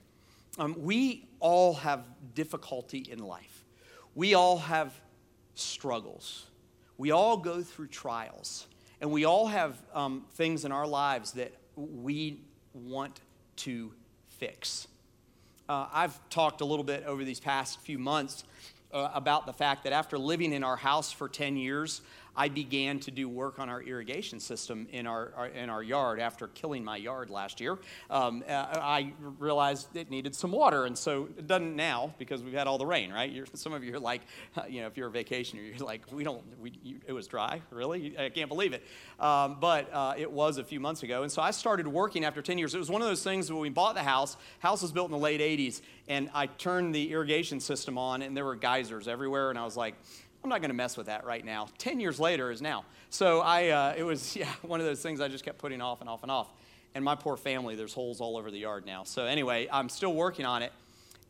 Um, 0.58 0.76
we 0.80 1.28
all 1.40 1.76
have 1.76 2.04
difficulty 2.34 3.08
in 3.10 3.20
life. 3.20 3.64
We 4.16 4.34
all 4.34 4.58
have 4.58 4.94
struggles. 5.56 6.46
We 6.98 7.12
all 7.12 7.38
go 7.38 7.62
through 7.62 7.88
trials. 7.88 8.68
And 9.02 9.12
we 9.12 9.26
all 9.26 9.48
have 9.48 9.78
um, 9.94 10.26
things 10.34 10.66
in 10.66 10.72
our 10.72 10.88
lives 10.88 11.32
that 11.34 11.54
we 11.76 12.42
want 12.74 13.22
to 13.58 13.94
fix. 14.28 14.88
Uh, 15.70 15.88
I've 15.94 16.30
talked 16.30 16.62
a 16.62 16.66
little 16.66 16.84
bit 16.84 17.06
over 17.06 17.24
these 17.24 17.40
past 17.40 17.80
few 17.82 17.98
months 17.98 18.44
uh, 18.92 19.10
about 19.14 19.46
the 19.46 19.54
fact 19.54 19.84
that 19.84 19.94
after 19.94 20.18
living 20.18 20.52
in 20.52 20.64
our 20.64 20.76
house 20.76 21.12
for 21.12 21.30
10 21.30 21.56
years, 21.56 22.02
I 22.40 22.48
began 22.48 23.02
to 23.02 23.12
do 23.12 23.28
work 23.28 23.60
on 23.60 23.68
our 23.68 23.82
irrigation 23.82 24.40
system 24.40 24.88
in 24.94 25.06
our, 25.08 25.34
our 25.36 25.48
in 25.48 25.70
our 25.70 25.84
yard 25.84 26.22
after 26.22 26.48
killing 26.48 26.86
my 26.86 26.96
yard 26.96 27.30
last 27.30 27.60
year. 27.60 27.78
Um, 28.10 28.46
uh, 28.48 28.52
I 28.82 29.12
realized 29.40 29.94
it 29.94 30.10
needed 30.10 30.34
some 30.34 30.54
water, 30.54 30.86
and 30.86 30.98
so 30.98 31.28
it 31.38 31.48
doesn't 31.48 31.76
now 31.76 32.14
because 32.18 32.42
we've 32.42 32.54
had 32.54 32.66
all 32.66 32.78
the 32.78 32.86
rain, 32.86 33.12
right? 33.12 33.30
You're, 33.30 33.46
some 33.56 33.74
of 33.74 33.84
you 33.84 33.94
are 33.94 34.00
like, 34.00 34.22
you 34.70 34.80
know, 34.80 34.88
if 34.88 34.96
you're 34.96 35.10
a 35.10 35.12
vacationer, 35.12 35.78
you're 35.78 35.86
like, 35.86 36.04
we 36.14 36.24
don't, 36.24 36.42
we, 36.62 36.72
you, 36.82 37.02
it 37.06 37.12
was 37.12 37.28
dry, 37.28 37.62
really? 37.72 38.18
I 38.18 38.30
can't 38.30 38.48
believe 38.48 38.72
it. 38.72 38.86
Um, 39.20 39.58
but 39.60 39.94
uh, 39.94 40.14
it 40.18 40.32
was 40.32 40.60
a 40.60 40.64
few 40.64 40.80
months 40.80 41.04
ago, 41.04 41.24
and 41.24 41.32
so 41.32 41.42
I 41.42 41.52
started 41.52 41.90
working 41.90 42.24
after 42.24 42.42
10 42.42 42.58
years. 42.58 42.74
It 42.74 42.78
was 42.78 42.90
one 42.90 43.02
of 43.02 43.10
those 43.10 43.22
things 43.22 43.52
when 43.52 43.60
we 43.60 43.68
bought 43.68 43.96
the 43.96 44.04
house. 44.04 44.38
House 44.60 44.82
was 44.82 44.94
built 44.94 45.08
in 45.08 45.12
the 45.12 45.18
late 45.18 45.42
80s, 45.42 45.82
and 46.08 46.30
I 46.34 46.46
turned 46.46 46.96
the 46.96 47.12
irrigation 47.12 47.60
system 47.60 47.98
on, 47.98 48.22
and 48.22 48.38
there 48.38 48.46
were 48.46 48.56
geysers 48.56 49.10
everywhere, 49.10 49.50
and 49.50 49.60
I 49.60 49.66
was 49.66 49.76
like 49.76 49.96
I'm 50.44 50.50
not 50.50 50.62
going 50.62 50.70
to 50.70 50.76
mess 50.76 50.96
with 50.96 51.08
that 51.08 51.26
right 51.26 51.44
now. 51.44 51.68
10 51.80 52.00
years 52.00 52.20
later 52.20 52.50
is 52.50 52.62
now. 52.62 52.86
So 53.10 53.42
I, 53.42 53.70
uh, 53.70 53.94
it 53.98 54.04
was, 54.04 54.36
yeah, 54.36 54.52
one 54.62 54.80
of 54.80 54.86
those 54.86 55.02
things 55.02 55.22
I 55.22 55.28
just 55.28 55.44
kept 55.44 55.58
putting 55.58 55.82
off 55.82 56.02
and 56.02 56.10
off 56.10 56.24
and 56.24 56.32
off. 56.32 56.50
And 56.96 57.04
my 57.04 57.16
poor 57.16 57.38
family, 57.38 57.76
there's 57.76 57.94
holes 57.94 58.20
all 58.20 58.38
over 58.38 58.50
the 58.50 58.60
yard 58.60 58.86
now. 58.86 59.04
So 59.04 59.26
anyway, 59.26 59.68
I'm 59.72 59.90
still 59.90 60.14
working 60.14 60.46
on 60.46 60.64
it. 60.64 60.72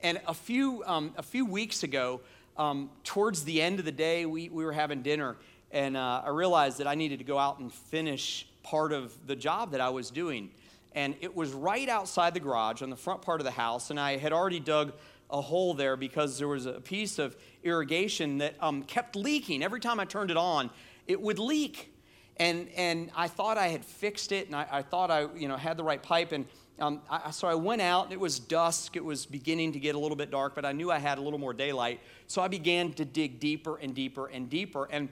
And 0.02 0.22
a 0.28 0.34
few, 0.34 0.84
um, 0.86 1.14
a 1.18 1.24
few 1.24 1.46
weeks 1.46 1.84
ago, 1.84 2.22
um, 2.58 2.90
towards 3.04 3.44
the 3.44 3.62
end 3.62 3.80
of 3.80 3.86
the 3.86 3.92
day, 3.92 4.26
we, 4.26 4.50
we 4.50 4.64
were 4.64 4.72
having 4.72 5.02
dinner, 5.02 5.36
and 5.72 5.98
uh, 5.98 6.24
I 6.26 6.30
realized 6.30 6.78
that 6.78 6.88
I 6.88 6.96
needed 6.96 7.20
to 7.20 7.26
go 7.26 7.38
out 7.38 7.60
and 7.60 7.72
finish 7.72 8.48
part 8.64 8.94
of 8.94 9.14
the 9.28 9.36
job 9.36 9.72
that 9.72 9.82
I 9.82 9.90
was 9.90 10.10
doing. 10.10 10.50
And 10.94 11.16
it 11.22 11.36
was 11.36 11.52
right 11.52 11.88
outside 11.88 12.34
the 12.34 12.40
garage 12.40 12.82
on 12.82 12.90
the 12.90 12.96
front 12.96 13.22
part 13.22 13.42
of 13.42 13.46
the 13.46 13.52
house, 13.52 13.90
and 13.90 14.00
I 14.00 14.18
had 14.18 14.32
already 14.32 14.60
dug 14.60 14.94
a 15.30 15.42
hole 15.42 15.74
there 15.74 15.96
because 15.96 16.38
there 16.38 16.48
was 16.48 16.66
a 16.66 16.82
piece 16.82 17.20
of 17.20 17.36
irrigation 17.64 18.40
that 18.40 18.56
um, 18.60 18.84
kept 18.84 19.16
leaking. 19.16 19.64
Every 19.64 19.80
time 19.80 20.00
I 20.00 20.06
turned 20.06 20.32
it 20.32 20.38
on, 20.38 20.70
it 21.08 21.22
would 21.22 21.40
leak. 21.40 21.94
And, 22.38 22.70
and 22.76 23.12
I 23.16 23.28
thought 23.28 23.58
I 23.58 23.68
had 23.68 23.84
fixed 23.84 24.32
it, 24.32 24.48
and 24.48 24.56
I, 24.56 24.66
I 24.72 24.82
thought 24.82 25.12
I 25.12 25.28
you 25.36 25.48
know, 25.48 25.58
had 25.58 25.76
the 25.76 25.84
right 25.84 26.02
pipe. 26.02 26.32
And 26.32 26.46
um, 26.80 27.02
I, 27.10 27.32
so 27.32 27.48
I 27.48 27.56
went 27.56 27.82
out, 27.82 28.06
and 28.06 28.14
it 28.14 28.20
was 28.20 28.40
dusk. 28.40 28.96
It 28.96 29.04
was 29.04 29.26
beginning 29.26 29.74
to 29.74 29.80
get 29.80 29.96
a 29.96 30.00
little 30.00 30.16
bit 30.16 30.32
dark, 30.32 30.56
but 30.56 30.66
I 30.66 30.72
knew 30.72 30.90
I 30.90 31.00
had 31.00 31.18
a 31.18 31.22
little 31.22 31.40
more 31.40 31.54
daylight. 31.54 32.00
So 32.28 32.42
I 32.42 32.48
began 32.48 32.94
to 32.94 33.06
dig 33.06 33.40
deeper 33.40 33.78
and 33.78 33.94
deeper 33.94 34.28
and 34.28 34.50
deeper 34.50 34.88
and 34.90 35.10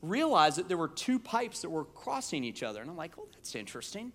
realized 0.00 0.56
that 0.56 0.68
there 0.68 0.78
were 0.78 0.88
two 0.88 1.18
pipes 1.18 1.60
that 1.60 1.70
were 1.70 1.84
crossing 1.84 2.44
each 2.44 2.62
other. 2.62 2.80
And 2.80 2.90
I'm 2.90 2.96
like, 2.96 3.12
oh, 3.18 3.28
that's 3.32 3.54
interesting. 3.54 4.12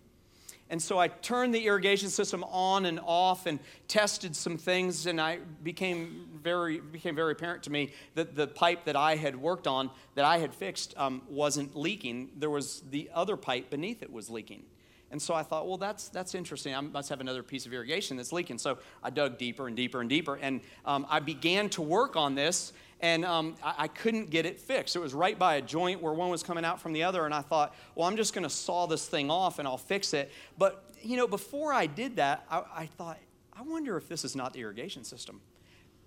And 0.70 0.82
so 0.82 1.00
I 1.00 1.08
turned 1.08 1.54
the 1.54 1.66
irrigation 1.66 2.10
system 2.10 2.44
on 2.44 2.86
and 2.86 3.00
off 3.04 3.48
and 3.48 3.60
tested 3.88 4.36
some 4.36 4.58
things, 4.58 5.08
and 5.08 5.20
I 5.20 5.40
became 5.64 6.28
very 6.44 6.80
became 6.80 7.16
very 7.16 7.32
apparent 7.32 7.64
to 7.64 7.72
me 7.72 7.92
that 8.16 8.36
the 8.36 8.48
pipe 8.48 8.86
that 8.86 8.96
I 8.96 9.16
had 9.16 9.36
worked 9.36 9.66
on, 9.66 9.90
that 10.16 10.26
I 10.26 10.38
had 10.38 10.54
fixed, 10.54 10.94
um, 10.96 11.24
wasn't 11.28 11.76
leaking. 11.76 12.30
There 12.38 12.52
was 12.52 12.84
the 12.92 13.10
other 13.14 13.36
pipe 13.36 13.70
beneath 13.70 14.04
it 14.04 14.12
was 14.12 14.30
leaking. 14.30 14.64
And 15.12 15.22
so 15.22 15.34
I 15.34 15.44
thought, 15.44 15.68
well, 15.68 15.78
that's, 15.78 16.10
that's 16.10 16.36
interesting. 16.36 16.76
I 16.76 16.82
must 16.82 17.10
have 17.10 17.20
another 17.20 17.42
piece 17.42 17.66
of 17.66 17.74
irrigation 17.74 18.18
that's 18.18 18.32
leaking. 18.32 18.60
So 18.60 18.78
I 19.04 19.10
dug 19.10 19.38
deeper 19.38 19.68
and 19.68 19.76
deeper 19.76 20.02
and 20.02 20.10
deeper. 20.10 20.36
And 20.36 20.62
um, 20.86 21.08
I 21.10 21.20
began 21.20 21.70
to 21.70 21.82
work 21.82 22.16
on 22.16 22.36
this 22.36 22.74
and 23.02 23.24
um, 23.24 23.56
I, 23.64 23.76
I, 23.78 23.88
couldn't 23.88 24.30
get 24.30 24.46
it 24.46 24.60
fixed. 24.60 24.96
It 24.96 25.00
was 25.00 25.14
right 25.14 25.38
by 25.38 25.56
a 25.56 25.62
joint 25.62 26.02
where 26.02 26.14
one 26.14 26.30
was 26.30 26.44
coming 26.44 26.66
out 26.66 26.82
from 26.82 26.94
the 26.94 27.04
other, 27.04 27.26
and 27.26 27.34
I 27.34 27.42
thought, 27.42 27.76
well, 27.96 28.08
I'm 28.08 28.18
just 28.18 28.34
going 28.34 28.44
to 28.44 28.50
saw 28.50 28.88
this 28.88 29.08
thing 29.08 29.32
off 29.32 29.60
and 29.60 29.68
I'll 29.68 29.78
fix 29.78 30.14
it. 30.14 30.32
But, 30.58 30.84
you 31.02 31.16
know, 31.16 31.28
before 31.28 31.72
I 31.72 31.86
did 31.86 32.18
that, 32.18 32.46
I, 32.50 32.64
I 32.76 32.86
thought, 32.86 33.18
I 33.58 33.62
wonder 33.62 33.96
if 33.98 34.10
this 34.10 34.26
is 34.26 34.36
not 34.36 34.54
the 34.54 34.62
irrigation 34.62 35.04
system. 35.04 35.42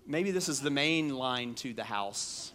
Maybe 0.05 0.31
this 0.31 0.49
is 0.49 0.61
the 0.61 0.69
main 0.69 1.15
line 1.15 1.55
to 1.55 1.73
the 1.73 1.83
house. 1.83 2.53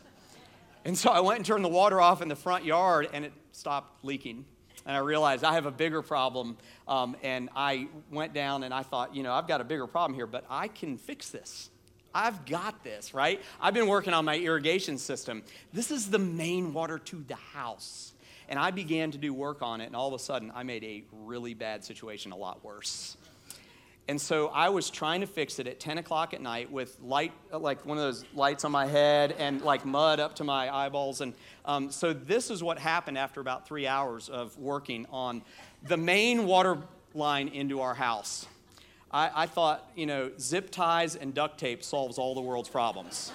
And 0.85 0.97
so 0.97 1.11
I 1.11 1.21
went 1.21 1.38
and 1.38 1.47
turned 1.47 1.64
the 1.64 1.68
water 1.68 2.00
off 2.00 2.23
in 2.23 2.28
the 2.28 2.37
front 2.37 2.64
yard, 2.64 3.09
and 3.12 3.25
it 3.25 3.33
stopped 3.52 4.04
leaking. 4.04 4.45
And 4.87 4.97
I 4.97 5.00
realized 5.00 5.45
I 5.45 5.54
have 5.54 5.66
a 5.66 5.71
bigger 5.71 6.00
problem. 6.00 6.57
Um, 6.87 7.16
and 7.23 7.50
I 7.54 7.88
went 8.11 8.33
down 8.33 8.62
and 8.62 8.73
I 8.73 8.83
thought, 8.83 9.14
you 9.14 9.23
know, 9.23 9.33
I've 9.33 9.47
got 9.47 9.61
a 9.61 9.64
bigger 9.64 9.87
problem 9.87 10.14
here, 10.14 10.26
but 10.26 10.47
I 10.49 10.68
can 10.68 10.97
fix 10.97 11.30
this. 11.30 11.71
I've 12.15 12.47
got 12.47 12.83
this, 12.83 13.15
right? 13.15 13.41
I've 13.61 13.75
been 13.75 13.87
working 13.87 14.15
on 14.15 14.25
my 14.25 14.38
irrigation 14.38 14.99
system. 14.99 15.43
This 15.73 15.91
is 15.91 16.11
the 16.11 16.19
main 16.19 16.73
water 16.73 16.99
to 16.99 17.25
the 17.27 17.37
house. 17.37 18.12
And 18.49 18.59
I 18.59 18.71
began 18.71 19.11
to 19.11 19.19
do 19.19 19.35
work 19.35 19.61
on 19.61 19.83
it, 19.83 19.87
and 19.87 19.95
all 19.95 20.09
of 20.09 20.15
a 20.15 20.19
sudden, 20.19 20.50
I 20.55 20.62
made 20.62 20.83
a 20.83 21.05
really 21.12 21.53
bad 21.53 21.85
situation 21.85 22.33
a 22.33 22.37
lot 22.37 22.65
worse. 22.65 23.17
And 24.09 24.19
so 24.19 24.49
I 24.49 24.71
was 24.71 24.88
trying 24.88 25.21
to 25.21 25.27
fix 25.27 25.59
it 25.59 25.67
at 25.67 25.81
10 25.81 25.99
o'clock 25.99 26.33
at 26.33 26.41
night 26.41 26.73
with 26.73 26.97
light, 27.03 27.33
like 27.53 27.85
one 27.85 27.99
of 27.99 28.05
those 28.05 28.25
lights 28.35 28.65
on 28.65 28.73
my 28.73 28.87
head 28.87 29.33
and 29.38 29.61
like 29.61 29.85
mud 29.85 30.19
up 30.19 30.37
to 30.37 30.45
my 30.45 30.75
eyeballs. 30.75 31.21
And 31.21 31.35
um, 31.67 31.91
so 31.91 32.15
this 32.15 32.50
is 32.50 32.62
what 32.62 32.79
happened 32.79 33.19
after 33.19 33.43
about 33.43 33.69
three 33.69 33.87
hours 33.87 34.31
of 34.31 34.59
working 34.59 35.05
on 35.11 35.43
the 35.87 35.99
main 35.99 36.47
water 36.47 36.79
line 37.12 37.49
into 37.49 37.83
our 37.83 37.93
house. 37.93 38.47
I, 39.11 39.31
I 39.43 39.47
thought, 39.47 39.91
you 39.95 40.07
know, 40.07 40.31
zip 40.38 40.71
ties 40.71 41.17
and 41.17 41.33
duct 41.33 41.59
tape 41.59 41.83
solves 41.83 42.19
all 42.19 42.35
the 42.35 42.41
world's 42.41 42.69
problems. 42.69 43.33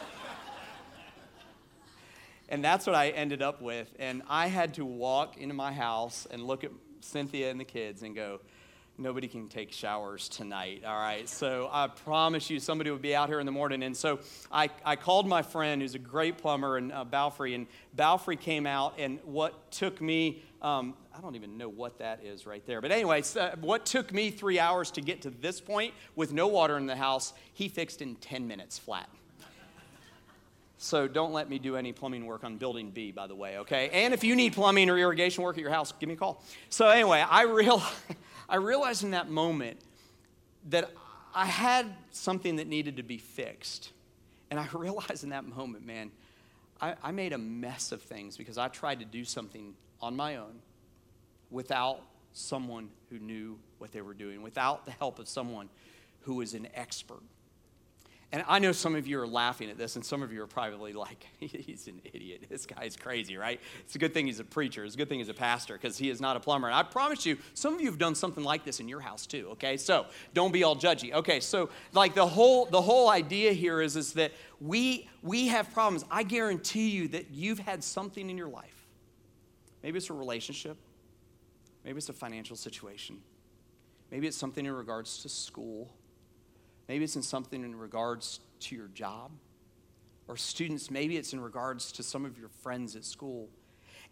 and 2.49 2.63
that's 2.63 2.85
what 2.85 2.95
I 2.95 3.09
ended 3.09 3.41
up 3.41 3.61
with. 3.61 3.91
And 3.97 4.21
I 4.29 4.47
had 4.47 4.75
to 4.75 4.85
walk 4.85 5.37
into 5.37 5.55
my 5.55 5.73
house 5.73 6.27
and 6.29 6.43
look 6.43 6.63
at 6.63 6.71
Cynthia 7.01 7.49
and 7.49 7.59
the 7.59 7.65
kids 7.65 8.03
and 8.03 8.15
go, 8.15 8.39
nobody 8.97 9.27
can 9.27 9.47
take 9.47 9.71
showers 9.71 10.29
tonight. 10.29 10.83
All 10.85 10.97
right. 10.97 11.27
So 11.27 11.69
I 11.71 11.87
promise 11.87 12.49
you, 12.49 12.59
somebody 12.59 12.91
will 12.91 12.99
be 12.99 13.15
out 13.15 13.29
here 13.29 13.39
in 13.39 13.45
the 13.45 13.51
morning. 13.51 13.83
And 13.83 13.97
so 13.97 14.19
I, 14.51 14.69
I 14.85 14.95
called 14.95 15.27
my 15.27 15.41
friend 15.41 15.81
who's 15.81 15.95
a 15.95 15.99
great 15.99 16.37
plumber 16.37 16.77
in 16.77 16.91
uh, 16.91 17.03
Balfrey, 17.03 17.55
and 17.55 17.67
Balfrey 17.97 18.39
came 18.39 18.67
out. 18.67 18.93
And 18.99 19.19
what 19.23 19.71
took 19.71 19.99
me 19.99 20.43
um, 20.61 20.93
I 21.15 21.21
don't 21.21 21.35
even 21.35 21.57
know 21.57 21.69
what 21.69 21.99
that 21.99 22.23
is 22.23 22.47
right 22.47 22.65
there. 22.65 22.81
But, 22.81 22.91
anyways, 22.91 23.37
uh, 23.37 23.55
what 23.61 23.85
took 23.85 24.11
me 24.11 24.31
three 24.31 24.59
hours 24.59 24.89
to 24.91 25.01
get 25.01 25.21
to 25.23 25.29
this 25.29 25.61
point 25.61 25.93
with 26.15 26.33
no 26.33 26.47
water 26.47 26.75
in 26.77 26.87
the 26.87 26.95
house, 26.95 27.33
he 27.53 27.67
fixed 27.67 28.01
in 28.01 28.15
10 28.15 28.47
minutes 28.47 28.79
flat. 28.79 29.07
So 30.79 31.07
don't 31.07 31.31
let 31.31 31.49
me 31.49 31.59
do 31.59 31.77
any 31.77 31.93
plumbing 31.93 32.25
work 32.25 32.43
on 32.43 32.57
building 32.57 32.89
B, 32.89 33.11
by 33.11 33.27
the 33.27 33.35
way, 33.35 33.59
okay? 33.59 33.89
And 33.93 34.13
if 34.13 34.23
you 34.23 34.35
need 34.35 34.53
plumbing 34.53 34.89
or 34.89 34.97
irrigation 34.97 35.43
work 35.43 35.55
at 35.55 35.61
your 35.61 35.71
house, 35.71 35.93
give 35.93 36.09
me 36.09 36.15
a 36.15 36.17
call. 36.17 36.43
So 36.69 36.89
anyway, 36.89 37.23
I, 37.25 37.43
real, 37.43 37.81
I 38.49 38.57
realized 38.57 39.03
in 39.03 39.11
that 39.11 39.29
moment 39.29 39.79
that 40.69 40.91
I 41.33 41.45
had 41.45 41.85
something 42.11 42.57
that 42.57 42.67
needed 42.67 42.97
to 42.97 43.03
be 43.03 43.17
fixed. 43.17 43.91
And 44.51 44.59
I 44.59 44.67
realized 44.73 45.23
in 45.23 45.29
that 45.29 45.45
moment, 45.45 45.85
man, 45.85 46.11
I, 46.81 46.95
I 47.01 47.11
made 47.11 47.33
a 47.33 47.37
mess 47.37 47.91
of 47.91 48.01
things 48.01 48.35
because 48.35 48.57
I 48.57 48.67
tried 48.67 48.99
to 48.99 49.05
do 49.05 49.23
something 49.23 49.75
on 50.01 50.17
my 50.17 50.35
own 50.35 50.59
without 51.53 52.01
someone 52.33 52.89
who 53.09 53.19
knew 53.19 53.57
what 53.77 53.91
they 53.91 54.01
were 54.01 54.13
doing, 54.13 54.41
without 54.41 54.85
the 54.85 54.91
help 54.91 55.19
of 55.19 55.27
someone 55.29 55.69
who 56.21 56.35
was 56.35 56.53
an 56.53 56.67
expert. 56.73 57.21
And 58.31 58.43
I 58.47 58.57
know 58.57 58.71
some 58.71 58.95
of 58.95 59.05
you 59.05 59.19
are 59.19 59.27
laughing 59.27 59.69
at 59.69 59.77
this, 59.77 59.95
and 59.95 60.03
some 60.03 60.23
of 60.23 60.33
you 60.33 60.41
are 60.41 60.47
probably 60.47 60.91
like, 60.91 61.27
he's 61.39 61.87
an 61.87 62.01
idiot. 62.03 62.45
This 62.49 62.65
guy's 62.65 62.95
crazy, 62.95 63.37
right? 63.37 63.61
It's 63.81 63.93
a 63.93 63.99
good 63.99 64.11
thing 64.11 64.25
he's 64.25 64.39
a 64.39 64.43
preacher. 64.43 64.83
It's 64.83 64.95
a 64.95 64.97
good 64.97 65.07
thing 65.07 65.19
he's 65.19 65.29
a 65.29 65.35
pastor 65.35 65.75
because 65.75 65.99
he 65.99 66.09
is 66.09 66.19
not 66.19 66.35
a 66.35 66.39
plumber. 66.39 66.67
And 66.67 66.75
I 66.75 66.81
promise 66.81 67.27
you, 67.27 67.37
some 67.53 67.75
of 67.75 67.81
you 67.81 67.85
have 67.85 67.99
done 67.99 68.15
something 68.15 68.43
like 68.43 68.65
this 68.65 68.79
in 68.79 68.87
your 68.87 69.01
house 69.01 69.27
too, 69.27 69.49
okay? 69.51 69.77
So 69.77 70.07
don't 70.33 70.51
be 70.51 70.63
all 70.63 70.75
judgy. 70.75 71.13
Okay, 71.13 71.39
so 71.39 71.69
like 71.93 72.15
the 72.15 72.25
whole 72.25 72.65
the 72.65 72.81
whole 72.81 73.07
idea 73.07 73.53
here 73.53 73.79
is, 73.81 73.95
is 73.95 74.13
that 74.13 74.31
we 74.59 75.07
we 75.21 75.49
have 75.49 75.71
problems. 75.71 76.03
I 76.09 76.23
guarantee 76.23 76.89
you 76.89 77.09
that 77.09 77.29
you've 77.29 77.59
had 77.59 77.83
something 77.83 78.31
in 78.31 78.37
your 78.37 78.49
life 78.49 78.83
Maybe 79.83 79.97
it's 79.97 80.09
a 80.09 80.13
relationship. 80.13 80.77
Maybe 81.83 81.97
it's 81.97 82.09
a 82.09 82.13
financial 82.13 82.55
situation. 82.55 83.19
Maybe 84.11 84.27
it's 84.27 84.37
something 84.37 84.65
in 84.65 84.71
regards 84.71 85.23
to 85.23 85.29
school. 85.29 85.93
Maybe 86.87 87.03
it's 87.03 87.15
in 87.15 87.23
something 87.23 87.63
in 87.63 87.75
regards 87.75 88.39
to 88.61 88.75
your 88.75 88.87
job. 88.89 89.31
Or 90.27 90.37
students, 90.37 90.89
maybe 90.89 91.17
it's 91.17 91.33
in 91.33 91.41
regards 91.41 91.91
to 91.93 92.03
some 92.03 92.25
of 92.25 92.37
your 92.37 92.49
friends 92.61 92.95
at 92.95 93.03
school. 93.03 93.49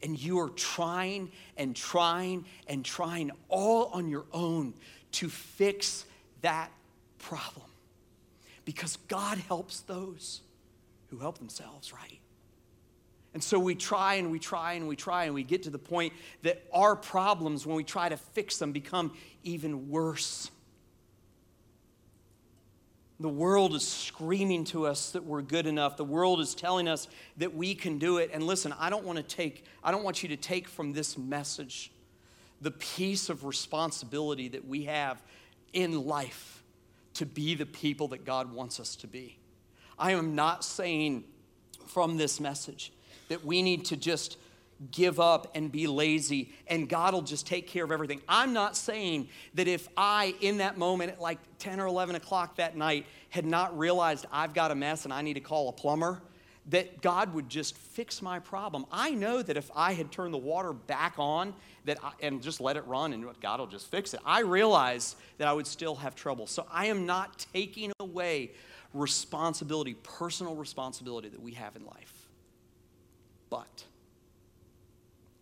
And 0.04 0.20
you 0.20 0.40
are 0.40 0.50
trying 0.50 1.32
and 1.58 1.76
trying 1.76 2.46
and 2.68 2.84
trying 2.84 3.32
all 3.48 3.86
on 3.94 4.10
your 4.10 4.26
own 4.34 4.74
to 5.14 5.30
fix 5.30 6.06
that 6.42 6.72
problem. 7.20 7.68
Because 8.66 8.98
God 9.08 9.38
helps 9.38 9.82
those 9.82 10.42
who 11.10 11.18
help 11.20 11.38
themselves, 11.38 11.94
right? 11.94 12.21
And 13.34 13.44
so 13.44 13.58
we 13.58 13.76
try 13.76 14.16
and 14.16 14.30
we 14.30 14.40
try 14.40 14.74
and 14.74 14.88
we 14.88 14.96
try, 14.96 15.26
and 15.26 15.34
we 15.34 15.44
get 15.44 15.64
to 15.64 15.70
the 15.70 15.80
point 15.80 16.14
that 16.44 16.62
our 16.74 16.96
problems, 16.96 17.66
when 17.66 17.76
we 17.78 17.84
try 17.84 18.10
to 18.10 18.18
fix 18.18 18.58
them, 18.58 18.72
become 18.72 19.14
even 19.44 19.90
worse. 19.90 20.52
The 23.22 23.30
world 23.30 23.76
is 23.76 23.88
screaming 23.88 24.64
to 24.66 24.88
us 24.88 25.12
that 25.12 25.24
we're 25.24 25.44
good 25.44 25.68
enough. 25.68 25.96
The 25.96 26.04
world 26.04 26.42
is 26.42 26.56
telling 26.56 26.88
us 26.88 27.08
that 27.38 27.54
we 27.54 27.76
can 27.76 28.00
do 28.00 28.18
it. 28.18 28.32
And 28.34 28.44
listen, 28.44 28.74
I 28.80 28.90
don't 28.90 29.06
want 29.06 29.18
to 29.18 29.24
take, 29.24 29.64
I 29.84 29.92
don't 29.92 30.04
want 30.04 30.24
you 30.24 30.30
to 30.30 30.38
take 30.38 30.68
from 30.68 30.92
this 30.92 31.18
message 31.18 31.92
the 32.62 32.72
piece 32.72 33.30
of 33.30 33.46
responsibility 33.46 34.48
that 34.50 34.68
we 34.68 34.86
have 34.86 35.22
in 35.72 36.06
life 36.06 36.64
to 37.14 37.26
be 37.26 37.56
the 37.56 37.66
people 37.66 38.08
that 38.10 38.26
God 38.26 38.52
wants 38.52 38.80
us 38.80 38.96
to 38.98 39.08
be. 39.08 39.38
I 40.00 40.14
am 40.14 40.34
not 40.34 40.64
saying 40.64 41.24
from 41.86 42.18
this 42.18 42.40
message 42.40 42.92
that 43.32 43.46
we 43.46 43.62
need 43.62 43.86
to 43.86 43.98
just 43.98 44.38
give 44.92 45.20
up 45.20 45.52
and 45.56 45.72
be 45.72 45.88
lazy 45.88 46.52
and 46.68 46.90
God 46.90 47.14
will 47.14 47.22
just 47.22 47.48
take 47.48 47.68
care 47.68 47.84
of 47.84 47.92
everything. 47.92 48.22
I'm 48.28 48.52
not 48.52 48.76
saying 48.76 49.30
that 49.54 49.68
if 49.68 49.88
I, 49.96 50.36
in 50.42 50.58
that 50.58 50.78
moment 50.78 51.12
at 51.12 51.22
like 51.22 51.38
10 51.60 51.80
or 51.80 51.86
11 51.86 52.16
o'clock 52.16 52.56
that 52.58 52.76
night, 52.76 53.06
had 53.30 53.46
not 53.46 53.78
realized 53.78 54.26
I've 54.32 54.54
got 54.54 54.72
a 54.72 54.76
mess 54.76 55.06
and 55.06 55.14
I 55.14 55.22
need 55.22 55.36
to 55.36 55.40
call 55.40 55.70
a 55.70 55.72
plumber, 55.72 56.22
that 56.68 57.02
God 57.02 57.34
would 57.34 57.48
just 57.48 57.78
fix 57.78 58.22
my 58.22 58.40
problem. 58.40 58.86
I 58.92 59.12
know 59.12 59.42
that 59.42 59.56
if 59.56 59.72
I 59.74 59.94
had 59.94 60.12
turned 60.12 60.34
the 60.34 60.40
water 60.40 60.74
back 60.74 61.14
on 61.18 61.54
that 61.86 61.98
I, 62.04 62.12
and 62.22 62.42
just 62.42 62.60
let 62.60 62.76
it 62.76 62.86
run 62.86 63.14
and 63.14 63.26
God 63.40 63.60
will 63.60 63.68
just 63.68 63.90
fix 63.90 64.14
it, 64.14 64.20
I 64.26 64.42
realize 64.42 65.16
that 65.38 65.48
I 65.48 65.54
would 65.54 65.68
still 65.68 65.96
have 65.96 66.16
trouble. 66.16 66.48
So 66.48 66.66
I 66.72 66.88
am 66.88 67.06
not 67.06 67.46
taking 67.54 67.94
away 68.00 68.52
responsibility, 68.94 69.96
personal 70.04 70.56
responsibility 70.56 71.30
that 71.30 71.42
we 71.42 71.54
have 71.54 71.76
in 71.76 71.86
life. 71.86 72.21
But 73.52 73.84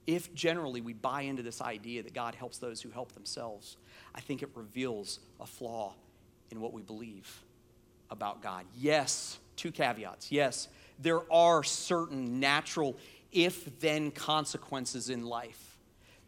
if 0.05 0.33
generally 0.33 0.81
we 0.81 0.91
buy 0.91 1.21
into 1.21 1.43
this 1.43 1.61
idea 1.61 2.03
that 2.03 2.13
God 2.13 2.35
helps 2.35 2.57
those 2.57 2.81
who 2.81 2.89
help 2.89 3.13
themselves, 3.13 3.77
I 4.13 4.19
think 4.19 4.43
it 4.43 4.49
reveals 4.55 5.19
a 5.39 5.45
flaw 5.45 5.93
in 6.51 6.59
what 6.59 6.73
we 6.73 6.81
believe 6.81 7.45
about 8.09 8.41
God. 8.41 8.65
Yes, 8.75 9.37
two 9.55 9.71
caveats. 9.71 10.31
Yes, 10.31 10.67
there 10.97 11.31
are 11.31 11.63
certain 11.63 12.39
natural 12.39 12.97
if 13.31 13.79
then 13.79 14.09
consequences 14.09 15.11
in 15.11 15.23
life. 15.23 15.77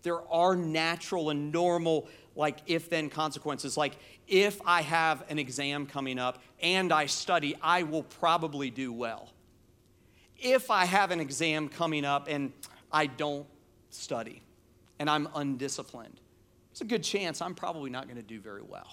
There 0.03 0.21
are 0.31 0.55
natural 0.55 1.31
and 1.31 1.51
normal, 1.51 2.07
like 2.35 2.59
if 2.67 2.89
then 2.89 3.09
consequences. 3.09 3.77
Like 3.77 3.97
if 4.27 4.61
I 4.63 4.83
have 4.83 5.23
an 5.29 5.39
exam 5.39 5.87
coming 5.87 6.19
up 6.19 6.41
and 6.61 6.93
I 6.93 7.07
study, 7.07 7.55
I 7.61 7.81
will 7.83 8.03
probably 8.03 8.69
do 8.69 8.93
well. 8.93 9.29
If 10.41 10.71
I 10.71 10.85
have 10.85 11.11
an 11.11 11.19
exam 11.19 11.69
coming 11.69 12.03
up 12.03 12.27
and 12.27 12.51
I 12.91 13.05
don't 13.05 13.45
study 13.91 14.41
and 14.99 15.09
I'm 15.09 15.29
undisciplined, 15.35 16.19
there's 16.71 16.81
a 16.81 16.85
good 16.85 17.03
chance 17.03 17.41
I'm 17.41 17.55
probably 17.55 17.89
not 17.89 18.05
going 18.05 18.17
to 18.17 18.23
do 18.23 18.39
very 18.39 18.63
well. 18.63 18.87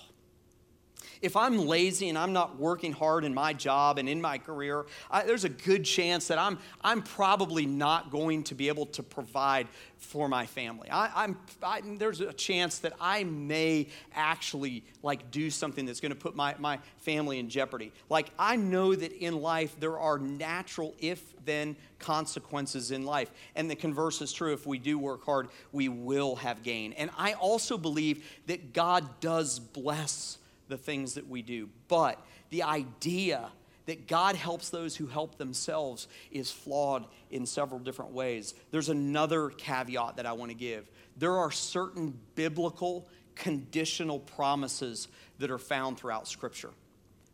If 1.22 1.36
I'm 1.36 1.58
lazy 1.58 2.08
and 2.08 2.18
I'm 2.18 2.32
not 2.32 2.58
working 2.58 2.92
hard 2.92 3.24
in 3.24 3.34
my 3.34 3.52
job 3.52 3.98
and 3.98 4.08
in 4.08 4.20
my 4.20 4.38
career, 4.38 4.86
I, 5.10 5.24
there's 5.24 5.44
a 5.44 5.48
good 5.48 5.84
chance 5.84 6.28
that 6.28 6.38
I'm, 6.38 6.58
I'm 6.82 7.02
probably 7.02 7.66
not 7.66 8.10
going 8.10 8.44
to 8.44 8.54
be 8.54 8.68
able 8.68 8.86
to 8.86 9.02
provide 9.02 9.68
for 9.98 10.28
my 10.28 10.46
family. 10.46 10.88
I, 10.90 11.24
am 11.24 11.98
there's 11.98 12.20
a 12.20 12.32
chance 12.32 12.78
that 12.78 12.92
I 13.00 13.24
may 13.24 13.88
actually 14.14 14.84
like 15.02 15.30
do 15.30 15.50
something 15.50 15.86
that's 15.86 16.00
going 16.00 16.10
to 16.12 16.18
put 16.18 16.36
my, 16.36 16.54
my 16.58 16.78
family 16.98 17.38
in 17.38 17.48
jeopardy. 17.48 17.92
Like 18.08 18.30
I 18.38 18.56
know 18.56 18.94
that 18.94 19.12
in 19.12 19.40
life 19.40 19.78
there 19.80 19.98
are 19.98 20.18
natural 20.18 20.94
if 21.00 21.34
then 21.44 21.76
consequences 21.98 22.90
in 22.90 23.04
life. 23.04 23.30
And 23.56 23.70
the 23.70 23.74
converse 23.74 24.22
is 24.22 24.32
true. 24.32 24.52
If 24.52 24.66
we 24.66 24.78
do 24.78 24.98
work 24.98 25.24
hard, 25.24 25.48
we 25.72 25.88
will 25.88 26.36
have 26.36 26.62
gain. 26.62 26.92
And 26.92 27.10
I 27.18 27.32
also 27.32 27.76
believe 27.76 28.24
that 28.46 28.72
God 28.72 29.20
does 29.20 29.58
bless 29.58 30.38
the 30.68 30.76
things 30.76 31.14
that 31.14 31.28
we 31.28 31.42
do. 31.42 31.68
But 31.88 32.24
the 32.50 32.62
idea 32.62 33.50
that 33.86 34.06
God 34.06 34.36
helps 34.36 34.68
those 34.68 34.96
who 34.96 35.06
help 35.06 35.38
themselves 35.38 36.08
is 36.30 36.50
flawed 36.50 37.06
in 37.30 37.46
several 37.46 37.80
different 37.80 38.12
ways. 38.12 38.54
There's 38.70 38.90
another 38.90 39.48
caveat 39.48 40.16
that 40.16 40.26
I 40.26 40.32
want 40.32 40.50
to 40.50 40.56
give. 40.56 40.90
There 41.16 41.36
are 41.38 41.50
certain 41.50 42.18
biblical 42.34 43.08
conditional 43.34 44.18
promises 44.18 45.08
that 45.38 45.50
are 45.50 45.58
found 45.58 45.96
throughout 45.96 46.28
Scripture. 46.28 46.70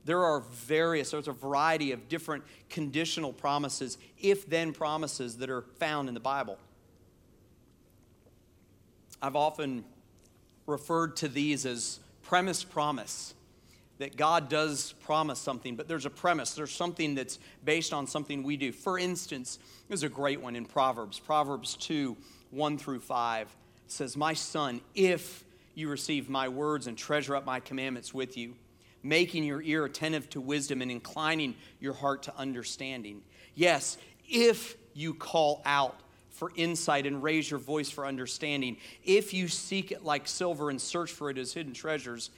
There 0.04 0.22
are 0.22 0.40
various, 0.40 1.10
there's 1.10 1.28
a 1.28 1.32
variety 1.32 1.92
of 1.92 2.08
different 2.08 2.44
conditional 2.68 3.32
promises, 3.32 3.98
if 4.20 4.48
then 4.48 4.72
promises 4.72 5.38
that 5.38 5.50
are 5.50 5.62
found 5.78 6.08
in 6.08 6.14
the 6.14 6.20
Bible. 6.20 6.58
I've 9.20 9.36
often 9.36 9.84
referred 10.66 11.16
to 11.16 11.28
these 11.28 11.66
as 11.66 11.98
premise 12.34 12.64
promise 12.64 13.32
that 13.98 14.16
God 14.16 14.48
does 14.48 14.94
promise 15.04 15.38
something, 15.38 15.76
but 15.76 15.86
there's 15.86 16.04
a 16.04 16.10
premise. 16.10 16.54
There's 16.54 16.72
something 16.72 17.14
that's 17.14 17.38
based 17.64 17.92
on 17.92 18.08
something 18.08 18.42
we 18.42 18.56
do. 18.56 18.72
For 18.72 18.98
instance, 18.98 19.60
there's 19.86 20.02
a 20.02 20.08
great 20.08 20.40
one 20.40 20.56
in 20.56 20.64
Proverbs. 20.64 21.20
Proverbs 21.20 21.76
2 21.76 22.16
1 22.50 22.76
through 22.78 22.98
5 22.98 23.54
says, 23.86 24.16
My 24.16 24.32
son, 24.34 24.80
if 24.96 25.44
you 25.76 25.88
receive 25.88 26.28
my 26.28 26.48
words 26.48 26.88
and 26.88 26.98
treasure 26.98 27.36
up 27.36 27.46
my 27.46 27.60
commandments 27.60 28.12
with 28.12 28.36
you, 28.36 28.56
making 29.04 29.44
your 29.44 29.62
ear 29.62 29.84
attentive 29.84 30.28
to 30.30 30.40
wisdom 30.40 30.82
and 30.82 30.90
inclining 30.90 31.54
your 31.78 31.94
heart 31.94 32.24
to 32.24 32.36
understanding. 32.36 33.22
Yes, 33.54 33.96
if 34.28 34.76
you 34.92 35.14
call 35.14 35.62
out 35.64 36.00
for 36.34 36.50
insight 36.56 37.06
and 37.06 37.22
raise 37.22 37.50
your 37.50 37.60
voice 37.60 37.88
for 37.90 38.06
understanding. 38.06 38.76
If 39.04 39.32
you 39.32 39.48
seek 39.48 39.92
it 39.92 40.04
like 40.04 40.26
silver 40.26 40.68
and 40.68 40.80
search 40.80 41.10
for 41.10 41.30
it 41.30 41.38
as 41.38 41.52
hidden 41.52 41.72
treasures, 41.72 42.30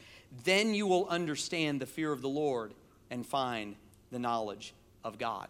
then 0.44 0.74
you 0.74 0.86
will 0.86 1.08
understand 1.08 1.80
the 1.80 1.86
fear 1.86 2.12
of 2.12 2.20
the 2.20 2.28
Lord 2.28 2.74
and 3.10 3.26
find 3.26 3.74
the 4.10 4.18
knowledge 4.18 4.74
of 5.02 5.18
God. 5.18 5.48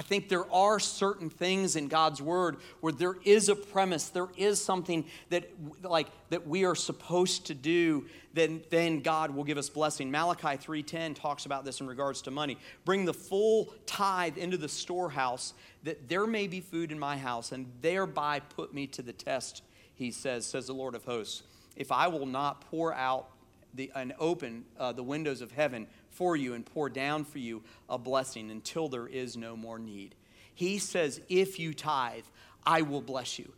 I 0.00 0.02
think 0.02 0.30
there 0.30 0.50
are 0.50 0.80
certain 0.80 1.28
things 1.28 1.76
in 1.76 1.88
God's 1.88 2.22
word 2.22 2.56
where 2.80 2.90
there 2.90 3.16
is 3.22 3.50
a 3.50 3.54
premise, 3.54 4.08
there 4.08 4.28
is 4.34 4.58
something 4.58 5.04
that 5.28 5.50
like 5.82 6.06
that 6.30 6.46
we 6.46 6.64
are 6.64 6.74
supposed 6.74 7.48
to 7.48 7.54
do, 7.54 8.06
then 8.32 8.62
then 8.70 9.00
God 9.00 9.30
will 9.30 9.44
give 9.44 9.58
us 9.58 9.68
blessing. 9.68 10.10
Malachi 10.10 10.56
3:10 10.56 11.14
talks 11.14 11.44
about 11.44 11.66
this 11.66 11.82
in 11.82 11.86
regards 11.86 12.22
to 12.22 12.30
money. 12.30 12.56
Bring 12.86 13.04
the 13.04 13.12
full 13.12 13.74
tithe 13.84 14.38
into 14.38 14.56
the 14.56 14.70
storehouse 14.70 15.52
that 15.82 16.08
there 16.08 16.26
may 16.26 16.46
be 16.46 16.62
food 16.62 16.92
in 16.92 16.98
my 16.98 17.18
house 17.18 17.52
and 17.52 17.70
thereby 17.82 18.40
put 18.40 18.72
me 18.72 18.86
to 18.86 19.02
the 19.02 19.12
test, 19.12 19.62
he 19.94 20.10
says, 20.10 20.46
says 20.46 20.66
the 20.66 20.72
Lord 20.72 20.94
of 20.94 21.04
hosts. 21.04 21.42
If 21.76 21.92
I 21.92 22.08
will 22.08 22.24
not 22.24 22.62
pour 22.70 22.94
out 22.94 23.28
the, 23.74 23.92
and 23.94 24.14
open 24.18 24.64
uh, 24.78 24.92
the 24.92 25.02
windows 25.02 25.42
of 25.42 25.52
heaven 25.52 25.86
for 26.10 26.36
you 26.36 26.54
and 26.54 26.64
pour 26.64 26.88
down 26.88 27.24
for 27.24 27.38
you 27.38 27.62
a 27.88 27.98
blessing 27.98 28.50
until 28.50 28.88
there 28.88 29.06
is 29.06 29.36
no 29.36 29.56
more 29.56 29.78
need. 29.78 30.14
He 30.54 30.78
says, 30.78 31.20
If 31.28 31.58
you 31.58 31.72
tithe, 31.72 32.24
I 32.66 32.82
will 32.82 33.00
bless 33.00 33.38
you. 33.38 33.52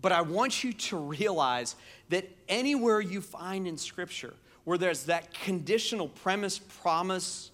But 0.00 0.12
I 0.12 0.20
want 0.20 0.62
you 0.62 0.72
to 0.72 0.96
realize 0.96 1.76
that 2.10 2.28
anywhere 2.48 3.00
you 3.00 3.20
find 3.20 3.66
in 3.66 3.78
Scripture 3.78 4.34
where 4.64 4.78
there's 4.78 5.04
that 5.04 5.32
conditional 5.34 6.08
premise, 6.08 6.58
promise, 6.58 7.50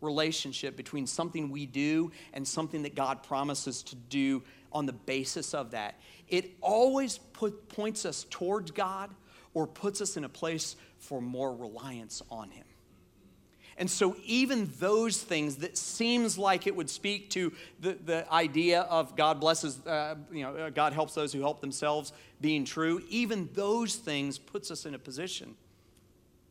relationship 0.00 0.76
between 0.76 1.06
something 1.06 1.50
we 1.50 1.66
do 1.66 2.10
and 2.32 2.46
something 2.46 2.82
that 2.82 2.94
God 2.94 3.22
promises 3.22 3.82
to 3.84 3.96
do 3.96 4.42
on 4.72 4.86
the 4.86 4.92
basis 4.92 5.52
of 5.52 5.72
that, 5.72 6.00
it 6.28 6.52
always 6.60 7.18
put, 7.18 7.68
points 7.68 8.04
us 8.04 8.24
towards 8.30 8.70
God 8.70 9.10
or 9.52 9.66
puts 9.66 10.00
us 10.00 10.16
in 10.16 10.24
a 10.24 10.28
place 10.28 10.76
for 10.98 11.20
more 11.20 11.54
reliance 11.54 12.22
on 12.30 12.50
Him. 12.50 12.64
And 13.80 13.90
so, 13.90 14.14
even 14.26 14.70
those 14.78 15.22
things 15.22 15.56
that 15.56 15.78
seems 15.78 16.36
like 16.36 16.66
it 16.66 16.76
would 16.76 16.90
speak 16.90 17.30
to 17.30 17.50
the, 17.80 17.96
the 18.04 18.30
idea 18.30 18.82
of 18.82 19.16
God 19.16 19.40
blesses, 19.40 19.84
uh, 19.86 20.16
you 20.30 20.42
know, 20.42 20.54
uh, 20.54 20.68
God 20.68 20.92
helps 20.92 21.14
those 21.14 21.32
who 21.32 21.40
help 21.40 21.62
themselves 21.62 22.12
being 22.42 22.66
true, 22.66 23.02
even 23.08 23.48
those 23.54 23.96
things 23.96 24.36
puts 24.36 24.70
us 24.70 24.84
in 24.84 24.94
a 24.94 24.98
position 24.98 25.56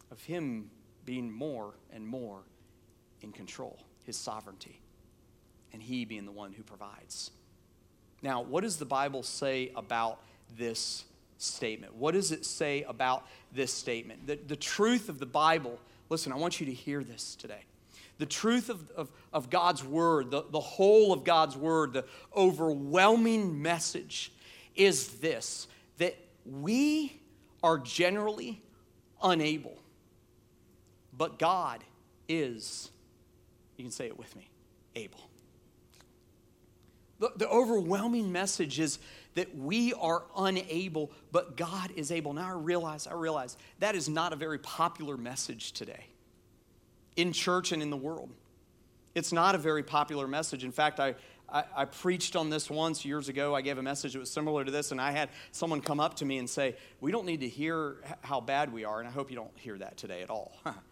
of 0.09 0.23
Him 0.23 0.71
being 1.05 1.31
more 1.31 1.75
and 1.93 2.05
more 2.05 2.39
in 3.21 3.31
control, 3.31 3.77
His 4.05 4.17
sovereignty, 4.17 4.81
and 5.71 5.83
He 5.83 6.05
being 6.05 6.25
the 6.25 6.31
one 6.31 6.51
who 6.51 6.63
provides. 6.63 7.29
Now, 8.23 8.41
what 8.41 8.63
does 8.63 8.77
the 8.77 8.85
Bible 8.85 9.21
say 9.21 9.71
about 9.75 10.19
this 10.57 11.05
statement? 11.37 11.93
What 11.93 12.15
does 12.15 12.31
it 12.31 12.43
say 12.43 12.81
about 12.87 13.27
this 13.53 13.71
statement? 13.71 14.25
The, 14.25 14.39
the 14.47 14.55
truth 14.55 15.09
of 15.09 15.19
the 15.19 15.27
Bible, 15.27 15.77
listen, 16.09 16.31
I 16.31 16.35
want 16.35 16.59
you 16.59 16.65
to 16.65 16.73
hear 16.73 17.03
this 17.03 17.35
today. 17.35 17.63
The 18.17 18.25
truth 18.25 18.69
of, 18.69 18.89
of, 18.91 19.09
of 19.31 19.49
God's 19.49 19.83
word, 19.83 20.31
the, 20.31 20.43
the 20.51 20.59
whole 20.59 21.13
of 21.13 21.23
God's 21.23 21.55
word, 21.55 21.93
the 21.93 22.05
overwhelming 22.35 23.61
message 23.61 24.33
is 24.75 25.19
this 25.19 25.67
that 25.97 26.15
we 26.45 27.21
are 27.63 27.77
generally 27.77 28.61
unable, 29.21 29.77
but 31.15 31.39
God 31.39 31.83
is, 32.27 32.89
you 33.77 33.83
can 33.83 33.91
say 33.91 34.07
it 34.07 34.17
with 34.17 34.35
me, 34.35 34.49
able. 34.95 35.29
The, 37.19 37.31
the 37.35 37.49
overwhelming 37.49 38.31
message 38.31 38.79
is 38.79 38.99
that 39.35 39.55
we 39.55 39.93
are 39.93 40.23
unable, 40.35 41.11
but 41.31 41.55
God 41.55 41.91
is 41.95 42.11
able. 42.11 42.33
Now 42.33 42.47
I 42.47 42.53
realize, 42.53 43.07
I 43.07 43.13
realize 43.13 43.57
that 43.79 43.95
is 43.95 44.09
not 44.09 44.33
a 44.33 44.35
very 44.35 44.59
popular 44.59 45.17
message 45.17 45.71
today 45.71 46.07
in 47.15 47.33
church 47.33 47.71
and 47.71 47.81
in 47.81 47.89
the 47.89 47.97
world. 47.97 48.29
It's 49.15 49.33
not 49.33 49.55
a 49.55 49.57
very 49.57 49.83
popular 49.83 50.27
message. 50.27 50.63
In 50.63 50.71
fact, 50.71 50.99
I, 50.99 51.15
I, 51.51 51.63
I, 51.75 51.85
preached 51.85 52.35
on 52.35 52.49
this 52.49 52.69
once 52.69 53.03
years 53.03 53.27
ago. 53.27 53.55
I 53.55 53.61
gave 53.61 53.77
a 53.77 53.83
message 53.83 54.13
that 54.13 54.19
was 54.19 54.29
similar 54.29 54.63
to 54.63 54.71
this, 54.71 54.91
and 54.91 55.01
I 55.01 55.11
had 55.11 55.29
someone 55.51 55.81
come 55.81 55.99
up 55.99 56.15
to 56.17 56.25
me 56.25 56.37
and 56.37 56.49
say, 56.49 56.75
We 57.01 57.11
don't 57.11 57.25
need 57.25 57.41
to 57.41 57.49
hear 57.49 57.97
how 58.21 58.39
bad 58.39 58.71
we 58.71 58.85
are, 58.85 58.99
and 58.99 59.07
I 59.07 59.11
hope 59.11 59.29
you 59.29 59.35
don't 59.35 59.57
hear 59.57 59.77
that 59.77 59.97
today 59.97 60.21
at 60.21 60.29
all. 60.29 60.53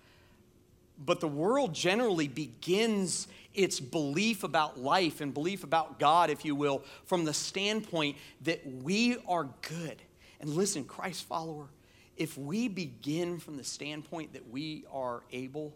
But 0.98 1.20
the 1.20 1.28
world 1.28 1.74
generally 1.74 2.28
begins 2.28 3.28
its 3.54 3.80
belief 3.80 4.44
about 4.44 4.80
life 4.80 5.22
and 5.22 5.34
belief 5.34 5.64
about 5.64 6.00
God, 6.00 6.30
if 6.30 6.46
you 6.46 6.56
will, 6.56 6.84
from 7.06 7.26
the 7.26 7.34
standpoint 7.34 8.18
that 8.42 8.66
we 8.66 9.18
are 9.28 9.50
good. 9.62 10.02
And 10.40 10.50
listen, 10.52 10.84
Christ 10.86 11.26
follower, 11.26 11.68
if 12.16 12.38
we 12.38 12.68
begin 12.68 13.40
from 13.40 13.58
the 13.58 13.64
standpoint 13.64 14.34
that 14.34 14.50
we 14.50 14.86
are 14.92 15.24
able, 15.32 15.76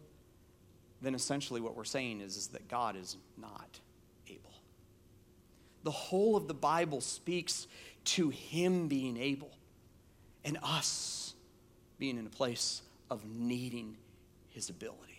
then 1.02 1.16
essentially 1.16 1.62
what 1.62 1.76
we're 1.76 1.84
saying 1.84 2.22
is, 2.22 2.38
is 2.38 2.48
that 2.48 2.68
God 2.68 2.96
is 2.96 3.18
not 3.38 3.80
able. 4.28 4.54
The 5.84 5.92
whole 5.92 6.36
of 6.36 6.48
the 6.48 6.54
Bible 6.54 7.02
speaks 7.02 7.68
to 8.06 8.30
Him 8.30 8.88
being 8.88 9.18
able 9.18 9.52
and 10.44 10.58
us 10.64 11.34
being 11.98 12.18
in 12.18 12.26
a 12.26 12.30
place 12.32 12.82
of 13.10 13.26
needing 13.26 13.98
His 14.50 14.70
ability, 14.70 15.11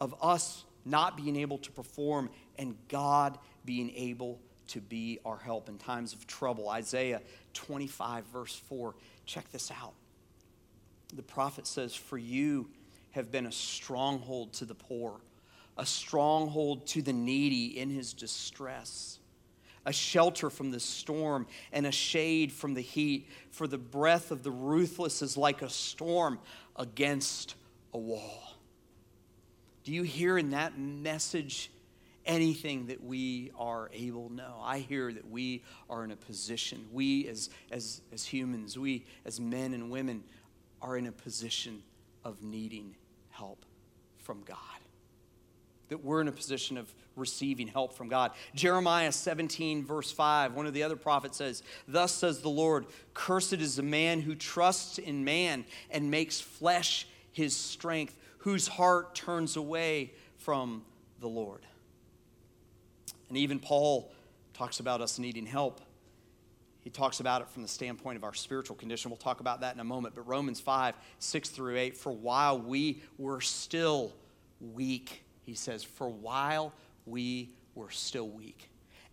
of 0.00 0.14
us 0.22 0.64
not 0.84 1.16
being 1.16 1.36
able 1.36 1.58
to 1.58 1.72
perform 1.72 2.30
and 2.58 2.76
God 2.88 3.38
being 3.64 3.90
able 3.94 4.40
to 4.68 4.80
be 4.80 5.18
our 5.24 5.36
help 5.36 5.68
in 5.68 5.78
times 5.78 6.12
of 6.12 6.26
trouble. 6.26 6.68
Isaiah 6.68 7.20
25, 7.54 8.24
verse 8.26 8.54
4. 8.68 8.94
Check 9.26 9.50
this 9.50 9.70
out. 9.70 9.94
The 11.14 11.22
prophet 11.22 11.66
says, 11.66 11.94
For 11.94 12.18
you 12.18 12.68
have 13.12 13.30
been 13.30 13.46
a 13.46 13.52
stronghold 13.52 14.52
to 14.54 14.64
the 14.64 14.74
poor, 14.74 15.20
a 15.76 15.86
stronghold 15.86 16.86
to 16.88 17.02
the 17.02 17.12
needy 17.12 17.78
in 17.78 17.90
his 17.90 18.12
distress, 18.12 19.18
a 19.86 19.92
shelter 19.92 20.50
from 20.50 20.70
the 20.70 20.80
storm, 20.80 21.46
and 21.72 21.86
a 21.86 21.92
shade 21.92 22.52
from 22.52 22.74
the 22.74 22.82
heat. 22.82 23.28
For 23.50 23.66
the 23.66 23.78
breath 23.78 24.30
of 24.30 24.42
the 24.42 24.50
ruthless 24.50 25.22
is 25.22 25.36
like 25.36 25.62
a 25.62 25.70
storm 25.70 26.38
against 26.76 27.54
a 27.94 27.98
wall. 27.98 28.57
Do 29.88 29.94
you 29.94 30.02
hear 30.02 30.36
in 30.36 30.50
that 30.50 30.78
message 30.78 31.70
anything 32.26 32.88
that 32.88 33.02
we 33.02 33.52
are 33.58 33.88
able? 33.94 34.28
No. 34.28 34.56
I 34.60 34.80
hear 34.80 35.10
that 35.10 35.30
we 35.30 35.64
are 35.88 36.04
in 36.04 36.10
a 36.10 36.16
position, 36.16 36.84
we 36.92 37.26
as, 37.26 37.48
as, 37.70 38.02
as 38.12 38.26
humans, 38.26 38.78
we 38.78 39.06
as 39.24 39.40
men 39.40 39.72
and 39.72 39.90
women 39.90 40.24
are 40.82 40.98
in 40.98 41.06
a 41.06 41.10
position 41.10 41.82
of 42.22 42.42
needing 42.42 42.96
help 43.30 43.64
from 44.18 44.42
God. 44.44 44.58
That 45.88 46.04
we're 46.04 46.20
in 46.20 46.28
a 46.28 46.32
position 46.32 46.76
of 46.76 46.94
receiving 47.16 47.66
help 47.66 47.94
from 47.94 48.10
God. 48.10 48.32
Jeremiah 48.54 49.10
17, 49.10 49.86
verse 49.86 50.12
5, 50.12 50.52
one 50.52 50.66
of 50.66 50.74
the 50.74 50.82
other 50.82 50.96
prophets 50.96 51.38
says, 51.38 51.62
Thus 51.86 52.12
says 52.12 52.42
the 52.42 52.50
Lord, 52.50 52.84
Cursed 53.14 53.54
is 53.54 53.76
the 53.76 53.82
man 53.82 54.20
who 54.20 54.34
trusts 54.34 54.98
in 54.98 55.24
man 55.24 55.64
and 55.90 56.10
makes 56.10 56.42
flesh 56.42 57.06
his 57.32 57.56
strength, 57.56 58.14
whose 58.38 58.68
heart 58.68 59.14
turns 59.14 59.56
away 59.56 60.12
from 60.36 60.84
the 61.20 61.28
Lord. 61.28 61.66
And 63.28 63.36
even 63.36 63.58
Paul 63.58 64.12
talks 64.54 64.80
about 64.80 65.00
us 65.00 65.18
needing 65.18 65.46
help. 65.46 65.80
He 66.80 66.90
talks 66.90 67.20
about 67.20 67.42
it 67.42 67.48
from 67.50 67.62
the 67.62 67.68
standpoint 67.68 68.16
of 68.16 68.24
our 68.24 68.34
spiritual 68.34 68.76
condition. 68.76 69.10
We'll 69.10 69.18
talk 69.18 69.40
about 69.40 69.60
that 69.60 69.74
in 69.74 69.80
a 69.80 69.84
moment. 69.84 70.14
But 70.14 70.26
Romans 70.26 70.60
5, 70.60 70.94
6 71.18 71.48
through 71.50 71.76
8, 71.76 71.96
for 71.96 72.12
while 72.12 72.58
we 72.58 73.02
were 73.18 73.40
still 73.40 74.14
weak, 74.60 75.22
he 75.42 75.54
says, 75.54 75.84
for 75.84 76.08
while 76.08 76.72
we 77.04 77.50
were 77.74 77.90
still 77.90 78.28
weak, 78.28 78.70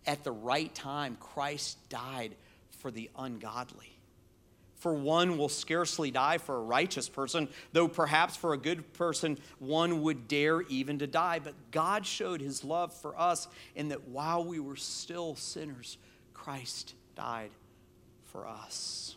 at 0.07 0.23
the 0.23 0.31
right 0.31 0.73
time, 0.73 1.17
Christ 1.19 1.77
died 1.89 2.35
for 2.79 2.91
the 2.91 3.09
ungodly. 3.17 3.94
For 4.85 4.93
one 4.93 5.39
will 5.39 5.49
scarcely 5.49 6.11
die 6.11 6.37
for 6.37 6.57
a 6.57 6.61
righteous 6.61 7.09
person, 7.09 7.47
though 7.73 7.87
perhaps 7.87 8.35
for 8.35 8.53
a 8.53 8.57
good 8.57 8.93
person 8.93 9.39
one 9.57 10.03
would 10.03 10.27
dare 10.27 10.61
even 10.61 10.99
to 10.99 11.07
die. 11.07 11.39
But 11.39 11.55
God 11.71 12.05
showed 12.05 12.39
his 12.39 12.63
love 12.63 12.93
for 12.93 13.19
us 13.19 13.47
in 13.73 13.87
that 13.87 14.07
while 14.09 14.45
we 14.45 14.59
were 14.59 14.75
still 14.75 15.35
sinners, 15.37 15.97
Christ 16.35 16.93
died 17.15 17.49
for 18.25 18.47
us. 18.47 19.15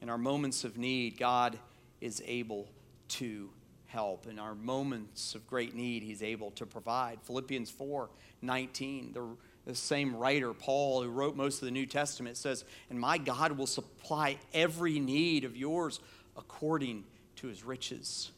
In 0.00 0.08
our 0.08 0.16
moments 0.16 0.64
of 0.64 0.78
need, 0.78 1.18
God 1.18 1.58
is 2.00 2.22
able 2.24 2.66
to 3.08 3.50
help. 3.84 4.26
In 4.26 4.38
our 4.38 4.54
moments 4.54 5.34
of 5.34 5.46
great 5.46 5.74
need, 5.74 6.02
He's 6.02 6.22
able 6.22 6.52
to 6.52 6.64
provide. 6.64 7.18
Philippians 7.24 7.70
4 7.70 8.08
19, 8.40 9.12
the 9.12 9.26
the 9.66 9.74
same 9.74 10.14
writer, 10.14 10.52
Paul, 10.52 11.02
who 11.02 11.08
wrote 11.08 11.36
most 11.36 11.62
of 11.62 11.66
the 11.66 11.70
New 11.70 11.86
Testament, 11.86 12.36
says, 12.36 12.64
And 12.90 13.00
my 13.00 13.18
God 13.18 13.52
will 13.52 13.66
supply 13.66 14.38
every 14.52 14.98
need 14.98 15.44
of 15.44 15.56
yours 15.56 16.00
according 16.36 17.04
to 17.36 17.46
his 17.46 17.64
riches 17.64 18.30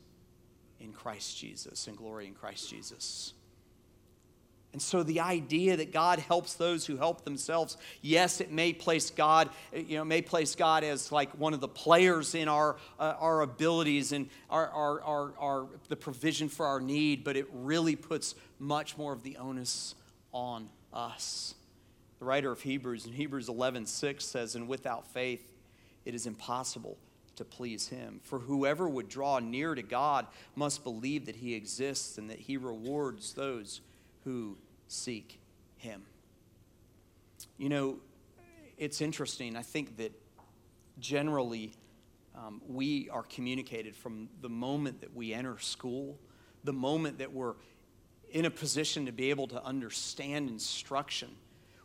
in 0.80 0.92
Christ 0.92 1.38
Jesus, 1.38 1.88
in 1.88 1.94
glory 1.94 2.26
in 2.26 2.34
Christ 2.34 2.70
Jesus. 2.70 3.32
And 4.72 4.82
so 4.82 5.02
the 5.02 5.20
idea 5.20 5.78
that 5.78 5.90
God 5.90 6.18
helps 6.18 6.52
those 6.52 6.84
who 6.84 6.98
help 6.98 7.24
themselves, 7.24 7.78
yes, 8.02 8.42
it 8.42 8.52
may 8.52 8.74
place 8.74 9.08
God, 9.08 9.48
you 9.74 9.96
know, 9.96 10.04
may 10.04 10.20
place 10.20 10.54
God 10.54 10.84
as 10.84 11.10
like 11.10 11.30
one 11.38 11.54
of 11.54 11.60
the 11.60 11.68
players 11.68 12.34
in 12.34 12.46
our, 12.46 12.76
uh, 13.00 13.14
our 13.18 13.40
abilities 13.40 14.12
and 14.12 14.28
our, 14.50 14.68
our, 14.68 15.00
our, 15.00 15.32
our, 15.38 15.66
the 15.88 15.96
provision 15.96 16.50
for 16.50 16.66
our 16.66 16.78
need, 16.78 17.24
but 17.24 17.38
it 17.38 17.46
really 17.54 17.96
puts 17.96 18.34
much 18.58 18.98
more 18.98 19.14
of 19.14 19.22
the 19.22 19.38
onus 19.38 19.94
on 20.32 20.68
us. 20.96 21.54
The 22.18 22.24
writer 22.24 22.50
of 22.50 22.62
Hebrews 22.62 23.04
in 23.04 23.12
Hebrews 23.12 23.48
11 23.48 23.86
6 23.86 24.24
says, 24.24 24.54
And 24.54 24.66
without 24.66 25.06
faith, 25.06 25.52
it 26.04 26.14
is 26.14 26.26
impossible 26.26 26.96
to 27.36 27.44
please 27.44 27.88
him. 27.88 28.20
For 28.22 28.38
whoever 28.38 28.88
would 28.88 29.08
draw 29.08 29.38
near 29.38 29.74
to 29.74 29.82
God 29.82 30.26
must 30.54 30.82
believe 30.82 31.26
that 31.26 31.36
he 31.36 31.54
exists 31.54 32.16
and 32.16 32.30
that 32.30 32.40
he 32.40 32.56
rewards 32.56 33.34
those 33.34 33.82
who 34.24 34.56
seek 34.88 35.38
him. 35.76 36.02
You 37.58 37.68
know, 37.68 37.98
it's 38.78 39.02
interesting. 39.02 39.56
I 39.56 39.62
think 39.62 39.98
that 39.98 40.12
generally 40.98 41.72
um, 42.34 42.62
we 42.66 43.10
are 43.10 43.22
communicated 43.22 43.94
from 43.94 44.28
the 44.40 44.48
moment 44.48 45.00
that 45.02 45.14
we 45.14 45.34
enter 45.34 45.58
school, 45.58 46.18
the 46.64 46.72
moment 46.72 47.18
that 47.18 47.32
we're 47.32 47.54
in 48.30 48.44
a 48.44 48.50
position 48.50 49.06
to 49.06 49.12
be 49.12 49.30
able 49.30 49.46
to 49.48 49.62
understand 49.64 50.48
instruction, 50.50 51.28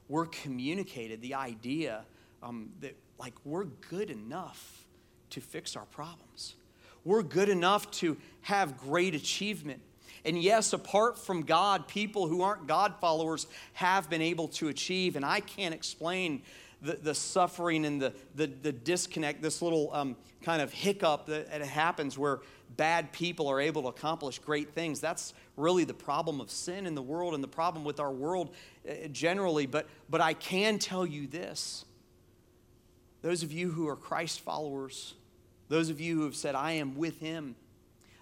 we're 0.08 0.25
communicated 0.25 1.21
the 1.21 1.36
idea 1.36 2.04
um, 2.43 2.71
that, 2.82 2.95
like, 3.19 3.34
we're 3.45 3.65
good 3.65 4.10
enough 4.10 4.86
to 5.30 5.41
fix 5.41 5.75
our 5.75 5.86
problems. 5.86 6.56
We're 7.04 7.23
good 7.23 7.49
enough 7.49 7.89
to 7.91 8.17
have 8.41 8.77
great 8.77 9.15
achievement. 9.15 9.82
And 10.25 10.41
yes, 10.41 10.73
apart 10.73 11.17
from 11.17 11.43
God, 11.43 11.88
people 11.88 12.27
who 12.27 12.41
aren't 12.41 12.67
God 12.67 12.95
followers 12.99 13.47
have 13.73 14.10
been 14.10 14.21
able 14.21 14.47
to 14.49 14.67
achieve. 14.67 15.15
And 15.15 15.25
I 15.25 15.39
can't 15.39 15.73
explain 15.73 16.43
the, 16.82 16.93
the 16.93 17.15
suffering 17.15 17.86
and 17.86 18.01
the, 18.01 18.13
the, 18.36 18.47
the 18.47 18.71
disconnect, 18.71 19.41
this 19.41 19.62
little 19.62 19.89
um, 19.93 20.15
kind 20.43 20.62
of 20.62 20.71
hiccup 20.71 21.27
that, 21.27 21.49
that 21.49 21.62
happens 21.62 22.17
where 22.17 22.39
bad 22.77 23.12
people 23.12 23.47
are 23.47 23.60
able 23.60 23.84
to 23.84 23.88
accomplish 23.89 24.39
great 24.39 24.73
things. 24.73 24.99
That's 24.99 25.34
really 25.57 25.84
the 25.84 25.93
problem 25.93 26.39
of 26.39 26.49
sin 26.49 26.86
in 26.86 26.95
the 26.95 27.01
world 27.01 27.34
and 27.34 27.43
the 27.43 27.47
problem 27.47 27.84
with 27.84 27.99
our 27.99 28.12
world 28.12 28.51
uh, 28.89 29.07
generally. 29.12 29.65
But, 29.65 29.88
but 30.10 30.21
I 30.21 30.34
can 30.34 30.79
tell 30.79 31.05
you 31.05 31.27
this 31.27 31.86
those 33.21 33.43
of 33.43 33.51
you 33.51 33.69
who 33.69 33.88
are 33.88 33.95
Christ 33.95 34.41
followers, 34.41 35.13
those 35.69 35.89
of 35.89 36.01
you 36.01 36.17
who 36.17 36.23
have 36.25 36.36
said, 36.36 36.55
I 36.55 36.71
am 36.73 36.95
with 36.95 37.19
Him, 37.19 37.55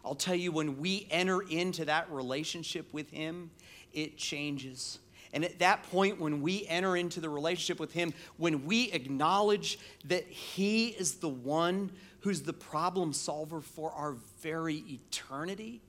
I'll 0.03 0.15
tell 0.15 0.35
you, 0.35 0.51
when 0.51 0.79
we 0.79 1.07
enter 1.11 1.41
into 1.41 1.85
that 1.85 2.11
relationship 2.11 2.91
with 2.93 3.09
Him, 3.11 3.51
it 3.93 4.17
changes. 4.17 4.99
And 5.33 5.45
at 5.45 5.59
that 5.59 5.83
point, 5.91 6.19
when 6.19 6.41
we 6.41 6.65
enter 6.67 6.95
into 6.95 7.19
the 7.19 7.29
relationship 7.29 7.79
with 7.79 7.93
Him, 7.93 8.13
when 8.37 8.65
we 8.65 8.91
acknowledge 8.91 9.79
that 10.05 10.25
He 10.27 10.87
is 10.87 11.15
the 11.15 11.29
one 11.29 11.91
who's 12.21 12.41
the 12.41 12.53
problem 12.53 13.13
solver 13.13 13.61
for 13.61 13.91
our 13.91 14.15
very 14.41 14.77
eternity, 14.87 15.81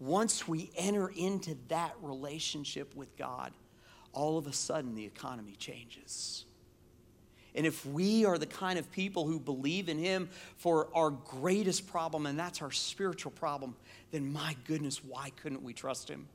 once 0.00 0.48
we 0.48 0.70
enter 0.76 1.08
into 1.08 1.56
that 1.68 1.94
relationship 2.02 2.94
with 2.96 3.16
God, 3.16 3.52
all 4.12 4.36
of 4.36 4.46
a 4.46 4.52
sudden 4.52 4.94
the 4.94 5.04
economy 5.04 5.54
changes. 5.56 6.44
And 7.54 7.66
if 7.66 7.86
we 7.86 8.24
are 8.24 8.38
the 8.38 8.46
kind 8.46 8.78
of 8.78 8.90
people 8.90 9.26
who 9.26 9.38
believe 9.38 9.88
in 9.88 9.98
Him 9.98 10.28
for 10.56 10.88
our 10.94 11.10
greatest 11.10 11.86
problem, 11.86 12.26
and 12.26 12.36
that's 12.36 12.60
our 12.60 12.72
spiritual 12.72 13.30
problem, 13.30 13.76
then 14.10 14.32
my 14.32 14.56
goodness, 14.64 15.04
why 15.04 15.30
couldn't 15.36 15.62
we 15.62 15.72
trust 15.72 16.08
Him 16.08 16.26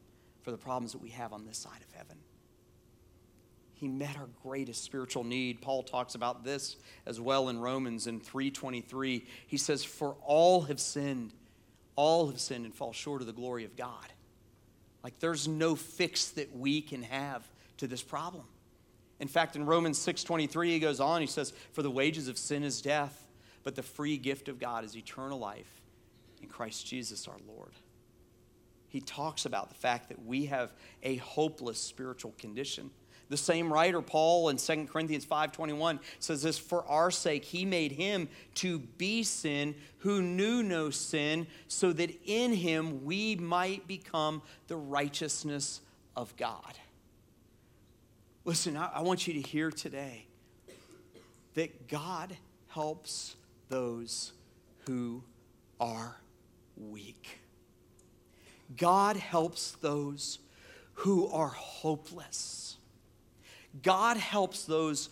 for 0.48 0.52
the 0.52 0.58
problems 0.58 0.94
that 0.94 1.02
we 1.02 1.10
have 1.10 1.34
on 1.34 1.44
this 1.44 1.58
side 1.58 1.82
of 1.86 1.94
heaven? 1.94 2.16
He 3.74 3.90
met 3.90 4.16
our 4.16 4.30
greatest 4.44 4.82
spiritual 4.82 5.26
need. 5.26 5.62
Paul 5.62 5.84
talks 5.84 6.16
about 6.16 6.46
this 6.46 6.78
as 7.06 7.20
well 7.20 7.50
in 7.50 7.60
Romans 7.60 8.08
in 8.08 8.22
3:23. 8.22 9.28
He 9.46 9.58
says, 9.58 9.84
"For 9.84 10.14
all 10.24 10.62
have 10.62 10.80
sinned, 10.80 11.34
all 11.98 12.28
have 12.28 12.40
sinned 12.40 12.64
and 12.64 12.74
fall 12.74 12.94
short 12.94 13.20
of 13.20 13.28
the 13.28 13.34
glory 13.34 13.66
of 13.66 13.76
God." 13.76 14.14
Like 15.04 15.20
there's 15.20 15.50
no 15.50 15.76
fix 15.76 16.30
that 16.30 16.56
we 16.56 16.82
can 16.82 17.04
have 17.04 17.46
to 17.76 17.88
this 17.88 18.02
problem. 18.02 18.48
In 19.20 19.28
fact, 19.28 19.58
in 19.58 19.66
Romans 19.66 20.00
6:23 20.00 20.72
he 20.72 20.80
goes 20.80 21.02
on, 21.02 21.20
he 21.20 21.28
says, 21.28 21.52
"For 21.74 21.84
the 21.84 21.92
wages 21.92 22.30
of 22.30 22.38
sin 22.38 22.64
is 22.64 22.82
death, 22.82 23.28
but 23.64 23.76
the 23.76 23.84
free 23.84 24.16
gift 24.16 24.48
of 24.48 24.60
God 24.60 24.86
is 24.86 24.96
eternal 24.96 25.40
life 25.40 25.82
in 26.42 26.48
Christ 26.48 26.88
Jesus 26.88 27.28
our 27.28 27.40
Lord. 27.46 27.74
He 28.90 29.02
talks 29.02 29.46
about 29.46 29.70
the 29.70 29.76
fact 29.76 30.10
that 30.10 30.26
we 30.26 30.46
have 30.46 30.72
a 31.04 31.18
hopeless 31.18 31.80
spiritual 31.80 32.34
condition. 32.38 32.90
The 33.30 33.38
same 33.38 33.72
writer, 33.72 34.02
Paul, 34.02 34.50
in 34.50 34.58
2 34.58 34.86
Corinthians 34.86 35.26
5.21 35.26 36.00
says 36.20 36.42
this, 36.42 36.58
For 36.58 36.86
our 36.86 37.12
sake 37.12 37.44
he 37.44 37.66
made 37.66 37.92
him 37.92 38.30
to 38.56 38.80
be 38.80 39.24
sin 39.24 39.76
who 40.00 40.22
knew 40.22 40.64
no 40.64 40.90
sin, 40.90 41.48
so 41.68 41.92
that 41.94 42.12
in 42.26 42.54
him 42.54 43.04
we 43.04 43.36
might 43.36 43.86
become 43.88 44.42
the 44.68 44.78
righteousness 44.78 45.82
of 46.16 46.36
God. 46.38 46.78
Listen, 48.46 48.78
I, 48.78 48.92
I 48.96 49.02
want 49.02 49.28
you 49.28 49.34
to 49.34 49.42
hear 49.42 49.72
today 49.72 50.26
that 51.56 51.90
God 51.90 52.38
helps 52.70 53.36
those 53.68 54.32
who 54.86 55.22
are 55.82 56.16
weak. 56.78 57.40
God 58.76 59.16
helps 59.16 59.72
those 59.74 60.40
who 60.94 61.28
are 61.28 61.48
hopeless. 61.48 62.78
God 63.84 64.18
helps 64.18 64.66
those 64.66 65.10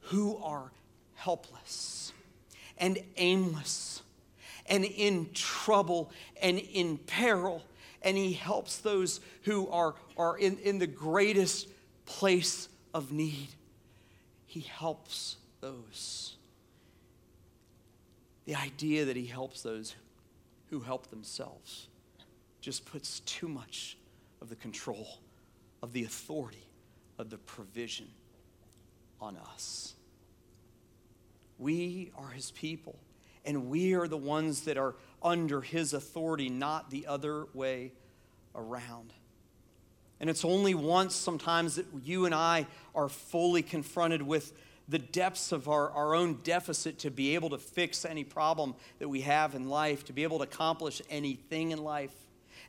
who 0.00 0.36
are 0.38 0.72
helpless 1.14 2.12
and 2.78 2.98
aimless 3.16 4.02
and 4.66 4.84
in 4.84 5.28
trouble 5.34 6.10
and 6.40 6.58
in 6.58 6.98
peril. 6.98 7.62
And 8.02 8.16
He 8.16 8.32
helps 8.32 8.78
those 8.78 9.20
who 9.42 9.68
are, 9.68 9.94
are 10.16 10.38
in, 10.38 10.58
in 10.58 10.78
the 10.78 10.86
greatest 10.86 11.68
place 12.06 12.68
of 12.92 13.12
need. 13.12 13.48
He 14.46 14.60
helps 14.60 15.36
those. 15.60 16.36
The 18.44 18.56
idea 18.56 19.04
that 19.04 19.16
He 19.16 19.26
helps 19.26 19.62
those 19.62 19.94
who 20.70 20.80
help 20.80 21.10
themselves 21.10 21.86
just 22.62 22.86
puts 22.86 23.20
too 23.20 23.48
much 23.48 23.98
of 24.40 24.48
the 24.48 24.56
control, 24.56 25.18
of 25.82 25.92
the 25.92 26.04
authority, 26.04 26.66
of 27.18 27.28
the 27.28 27.36
provision 27.36 28.06
on 29.20 29.36
us. 29.36 29.94
We 31.58 32.12
are 32.16 32.30
his 32.30 32.52
people, 32.52 32.98
and 33.44 33.68
we 33.68 33.94
are 33.94 34.08
the 34.08 34.16
ones 34.16 34.62
that 34.62 34.78
are 34.78 34.94
under 35.22 35.60
his 35.60 35.92
authority, 35.92 36.48
not 36.48 36.90
the 36.90 37.06
other 37.06 37.46
way 37.52 37.92
around. 38.54 39.12
And 40.20 40.30
it's 40.30 40.44
only 40.44 40.74
once 40.74 41.16
sometimes 41.16 41.74
that 41.76 41.86
you 42.04 42.26
and 42.26 42.34
I 42.34 42.68
are 42.94 43.08
fully 43.08 43.62
confronted 43.62 44.22
with 44.22 44.52
the 44.88 45.00
depths 45.00 45.50
of 45.50 45.68
our, 45.68 45.90
our 45.90 46.14
own 46.14 46.38
deficit 46.44 47.00
to 47.00 47.10
be 47.10 47.34
able 47.34 47.50
to 47.50 47.58
fix 47.58 48.04
any 48.04 48.22
problem 48.22 48.74
that 49.00 49.08
we 49.08 49.22
have 49.22 49.56
in 49.56 49.68
life, 49.68 50.04
to 50.04 50.12
be 50.12 50.22
able 50.22 50.38
to 50.38 50.44
accomplish 50.44 51.02
anything 51.10 51.72
in 51.72 51.82
life. 51.82 52.12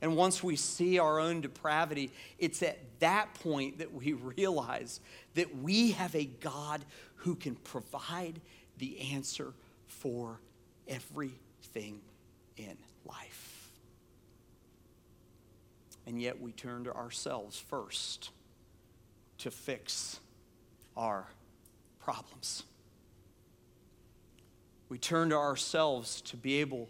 And 0.02 0.16
once 0.16 0.44
we 0.44 0.56
see 0.56 1.00
our 1.00 1.20
own 1.20 1.42
depravity, 1.42 2.12
it's 2.40 2.62
at 2.64 2.80
that 3.00 3.34
point 3.36 3.80
that 3.80 3.94
we 3.94 4.14
realize 4.38 5.00
that 5.36 5.56
we 5.58 5.92
have 5.92 6.16
a 6.16 6.26
God 6.26 6.84
who 7.16 7.36
can 7.36 7.56
provide 7.56 8.42
the 8.78 9.00
answer 9.14 9.54
for 9.88 10.40
everything 10.88 12.02
in 12.58 12.78
life. 13.06 13.70
And 16.06 16.22
yet 16.22 16.42
we 16.42 16.52
turn 16.52 16.84
to 16.84 16.94
ourselves 16.94 17.58
first 17.58 18.32
to 19.40 19.52
fix 19.52 20.20
our 20.98 21.28
problems. 22.00 22.64
We 24.90 24.98
turn 24.98 25.30
to 25.30 25.38
ourselves 25.38 26.22
to 26.22 26.38
be 26.38 26.56
able 26.60 26.90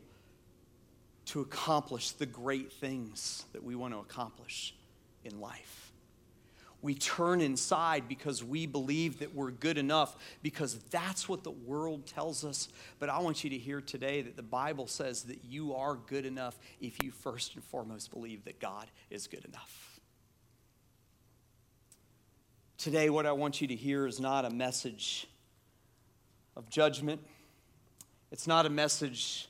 to 1.26 1.42
accomplish 1.42 2.12
the 2.12 2.26
great 2.26 2.72
things 2.72 3.46
that 3.54 3.64
we 3.64 3.76
want 3.76 3.94
to 3.94 4.00
accomplish 4.00 4.76
in 5.24 5.40
life. 5.40 5.92
We 6.82 6.96
turn 6.96 7.40
inside 7.40 8.10
because 8.10 8.44
we 8.44 8.66
believe 8.66 9.20
that 9.20 9.34
we're 9.34 9.52
good 9.52 9.78
enough, 9.78 10.18
because 10.42 10.80
that's 10.92 11.30
what 11.30 11.46
the 11.46 11.52
world 11.52 12.06
tells 12.06 12.44
us. 12.44 12.68
But 13.00 13.08
I 13.08 13.20
want 13.20 13.46
you 13.46 13.50
to 13.52 13.58
hear 13.58 13.80
today 13.80 14.22
that 14.22 14.36
the 14.36 14.44
Bible 14.44 14.88
says 14.88 15.24
that 15.24 15.46
you 15.46 15.74
are 15.76 15.96
good 15.96 16.26
enough 16.26 16.60
if 16.82 17.02
you 17.02 17.12
first 17.12 17.56
and 17.56 17.64
foremost 17.64 18.12
believe 18.12 18.44
that 18.44 18.60
God 18.60 18.88
is 19.10 19.28
good 19.28 19.46
enough. 19.46 20.02
Today, 22.78 23.10
what 23.10 23.26
I 23.26 23.32
want 23.32 23.62
you 23.62 23.68
to 23.70 23.76
hear 23.76 24.06
is 24.06 24.20
not 24.20 24.44
a 24.44 24.50
message 24.50 25.26
of 26.58 26.70
judgment, 26.70 27.22
it's 28.30 28.46
not 28.46 28.66
a 28.66 28.70
message 28.70 29.48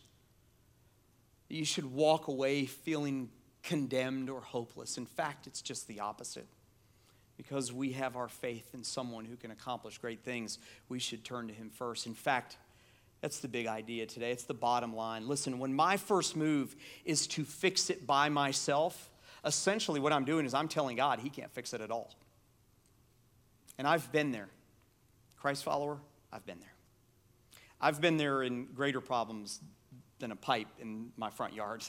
you 1.54 1.66
should 1.66 1.86
walk 1.86 2.28
away 2.28 2.66
feeling 2.66 3.30
condemned 3.64 4.30
or 4.30 4.42
hopeless. 4.42 4.98
In 4.98 5.06
fact, 5.06 5.48
it's 5.48 5.62
just 5.62 5.88
the 5.88 6.00
opposite. 6.00 6.48
Because 7.38 7.74
we 7.74 7.94
have 7.94 8.16
our 8.16 8.28
faith 8.28 8.74
in 8.74 8.84
someone 8.84 9.26
who 9.26 9.36
can 9.36 9.52
accomplish 9.52 9.98
great 9.98 10.24
things, 10.24 10.60
we 10.90 11.00
should 11.00 11.24
turn 11.24 11.48
to 11.48 11.54
him 11.54 11.70
first. 11.70 12.06
In 12.06 12.14
fact, 12.14 12.58
that's 13.22 13.40
the 13.40 13.48
big 13.48 13.68
idea 13.68 14.06
today. 14.06 14.32
It's 14.32 14.44
the 14.44 14.54
bottom 14.54 14.96
line. 14.96 15.28
Listen, 15.28 15.58
when 15.60 15.74
my 15.74 15.98
first 15.98 16.36
move 16.36 16.76
is 17.06 17.26
to 17.28 17.44
fix 17.44 17.90
it 17.90 18.06
by 18.06 18.30
myself, 18.30 19.10
essentially 19.46 20.00
what 20.00 20.14
I'm 20.14 20.26
doing 20.26 20.46
is 20.46 20.54
I'm 20.54 20.68
telling 20.68 20.98
God 20.98 21.20
he 21.20 21.30
can't 21.30 21.52
fix 21.52 21.74
it 21.74 21.82
at 21.82 21.90
all. 21.90 22.14
And 23.78 23.88
I've 23.88 24.12
been 24.12 24.32
there. 24.32 24.50
Christ 25.38 25.64
follower, 25.64 25.98
I've 26.32 26.46
been 26.46 26.60
there. 26.60 26.74
I've 27.82 28.00
been 28.00 28.18
there 28.18 28.44
in 28.44 28.66
greater 28.74 29.02
problems 29.02 29.60
than 30.24 30.32
a 30.32 30.38
pipe 30.38 30.70
in 30.80 31.12
my 31.18 31.30
front 31.30 31.54
yard. 31.54 31.84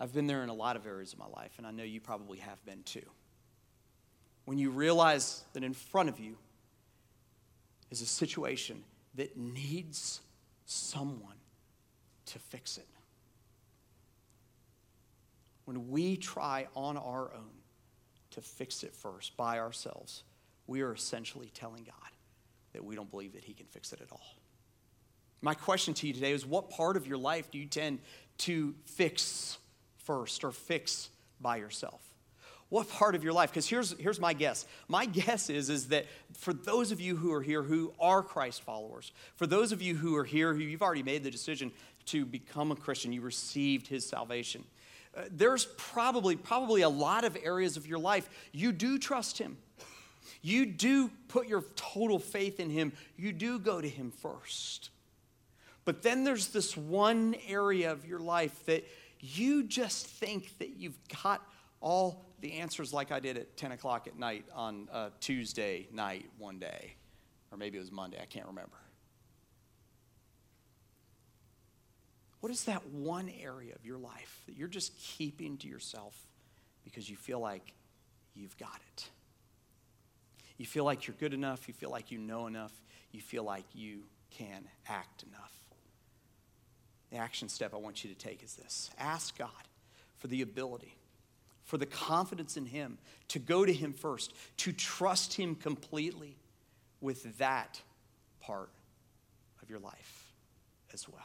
I've 0.00 0.14
been 0.14 0.26
there 0.26 0.42
in 0.42 0.48
a 0.48 0.54
lot 0.54 0.76
of 0.76 0.86
areas 0.86 1.12
of 1.12 1.18
my 1.18 1.26
life, 1.26 1.52
and 1.58 1.66
I 1.66 1.72
know 1.72 1.82
you 1.82 2.00
probably 2.00 2.38
have 2.38 2.64
been 2.64 2.82
too. 2.84 3.04
When 4.46 4.56
you 4.56 4.70
realize 4.70 5.44
that 5.52 5.62
in 5.62 5.74
front 5.74 6.08
of 6.08 6.18
you 6.18 6.38
is 7.90 8.00
a 8.00 8.06
situation 8.06 8.82
that 9.16 9.36
needs 9.36 10.22
someone 10.64 11.36
to 12.24 12.38
fix 12.38 12.78
it. 12.78 12.88
When 15.66 15.90
we 15.90 16.16
try 16.16 16.66
on 16.74 16.96
our 16.96 17.30
own 17.34 17.60
to 18.30 18.40
fix 18.40 18.84
it 18.84 18.94
first 18.94 19.36
by 19.36 19.58
ourselves, 19.58 20.24
we 20.66 20.80
are 20.80 20.94
essentially 20.94 21.50
telling 21.52 21.84
God 21.84 22.10
that 22.72 22.82
we 22.82 22.96
don't 22.96 23.10
believe 23.10 23.34
that 23.34 23.44
He 23.44 23.52
can 23.52 23.66
fix 23.66 23.92
it 23.92 24.00
at 24.00 24.10
all. 24.10 24.39
My 25.42 25.54
question 25.54 25.94
to 25.94 26.06
you 26.06 26.12
today 26.12 26.32
is 26.32 26.44
what 26.44 26.70
part 26.70 26.96
of 26.96 27.06
your 27.06 27.18
life 27.18 27.50
do 27.50 27.58
you 27.58 27.66
tend 27.66 28.00
to 28.38 28.74
fix 28.84 29.58
first 29.98 30.44
or 30.44 30.52
fix 30.52 31.08
by 31.40 31.56
yourself? 31.56 32.02
What 32.68 32.88
part 32.88 33.14
of 33.14 33.24
your 33.24 33.32
life? 33.32 33.50
Because 33.50 33.68
here's, 33.68 33.98
here's 33.98 34.20
my 34.20 34.32
guess. 34.32 34.66
My 34.86 35.04
guess 35.06 35.50
is, 35.50 35.68
is 35.70 35.88
that 35.88 36.06
for 36.32 36.52
those 36.52 36.92
of 36.92 37.00
you 37.00 37.16
who 37.16 37.32
are 37.32 37.42
here 37.42 37.62
who 37.62 37.92
are 37.98 38.22
Christ 38.22 38.62
followers, 38.62 39.12
for 39.36 39.46
those 39.46 39.72
of 39.72 39.82
you 39.82 39.96
who 39.96 40.16
are 40.16 40.24
here 40.24 40.54
who 40.54 40.60
you've 40.60 40.82
already 40.82 41.02
made 41.02 41.24
the 41.24 41.30
decision 41.30 41.72
to 42.06 42.24
become 42.24 42.70
a 42.70 42.76
Christian, 42.76 43.12
you 43.12 43.20
received 43.20 43.86
his 43.86 44.06
salvation. 44.06 44.64
Uh, 45.16 45.22
there's 45.30 45.66
probably 45.76 46.36
probably 46.36 46.82
a 46.82 46.88
lot 46.88 47.24
of 47.24 47.36
areas 47.42 47.76
of 47.76 47.86
your 47.86 47.98
life 47.98 48.28
you 48.52 48.70
do 48.70 48.98
trust 48.98 49.38
him. 49.38 49.58
You 50.42 50.66
do 50.66 51.10
put 51.28 51.48
your 51.48 51.64
total 51.74 52.18
faith 52.18 52.60
in 52.60 52.70
him. 52.70 52.92
You 53.16 53.32
do 53.32 53.58
go 53.58 53.80
to 53.80 53.88
him 53.88 54.12
first. 54.12 54.90
But 55.84 56.02
then 56.02 56.24
there's 56.24 56.48
this 56.48 56.76
one 56.76 57.34
area 57.48 57.90
of 57.90 58.06
your 58.06 58.20
life 58.20 58.64
that 58.66 58.86
you 59.20 59.62
just 59.64 60.06
think 60.06 60.58
that 60.58 60.76
you've 60.76 60.98
got 61.22 61.42
all 61.80 62.26
the 62.40 62.54
answers, 62.54 62.92
like 62.92 63.12
I 63.12 63.20
did 63.20 63.36
at 63.36 63.56
10 63.56 63.72
o'clock 63.72 64.06
at 64.06 64.18
night 64.18 64.44
on 64.54 64.88
a 64.92 65.10
Tuesday 65.20 65.88
night 65.92 66.26
one 66.38 66.58
day. 66.58 66.94
Or 67.50 67.58
maybe 67.58 67.76
it 67.76 67.80
was 67.80 67.92
Monday, 67.92 68.18
I 68.20 68.26
can't 68.26 68.46
remember. 68.46 68.76
What 72.40 72.50
is 72.50 72.64
that 72.64 72.86
one 72.88 73.30
area 73.42 73.74
of 73.74 73.84
your 73.84 73.98
life 73.98 74.42
that 74.46 74.56
you're 74.56 74.68
just 74.68 74.96
keeping 74.96 75.58
to 75.58 75.68
yourself 75.68 76.16
because 76.84 77.08
you 77.10 77.16
feel 77.16 77.40
like 77.40 77.74
you've 78.34 78.56
got 78.56 78.80
it? 78.92 79.08
You 80.56 80.66
feel 80.66 80.84
like 80.84 81.06
you're 81.06 81.16
good 81.18 81.34
enough, 81.34 81.68
you 81.68 81.74
feel 81.74 81.90
like 81.90 82.10
you 82.10 82.18
know 82.18 82.46
enough, 82.46 82.72
you 83.12 83.20
feel 83.20 83.44
like 83.44 83.64
you 83.74 84.04
can 84.30 84.64
act 84.86 85.24
enough. 85.24 85.59
The 87.10 87.16
action 87.16 87.48
step 87.48 87.74
I 87.74 87.76
want 87.76 88.04
you 88.04 88.10
to 88.10 88.16
take 88.16 88.42
is 88.42 88.54
this 88.54 88.90
ask 88.98 89.36
God 89.36 89.50
for 90.18 90.28
the 90.28 90.42
ability, 90.42 90.96
for 91.64 91.76
the 91.76 91.86
confidence 91.86 92.56
in 92.56 92.66
Him, 92.66 92.98
to 93.28 93.38
go 93.38 93.64
to 93.64 93.72
Him 93.72 93.92
first, 93.92 94.32
to 94.58 94.72
trust 94.72 95.34
Him 95.34 95.54
completely 95.54 96.36
with 97.00 97.38
that 97.38 97.80
part 98.40 98.70
of 99.62 99.70
your 99.70 99.80
life 99.80 100.32
as 100.92 101.08
well. 101.08 101.20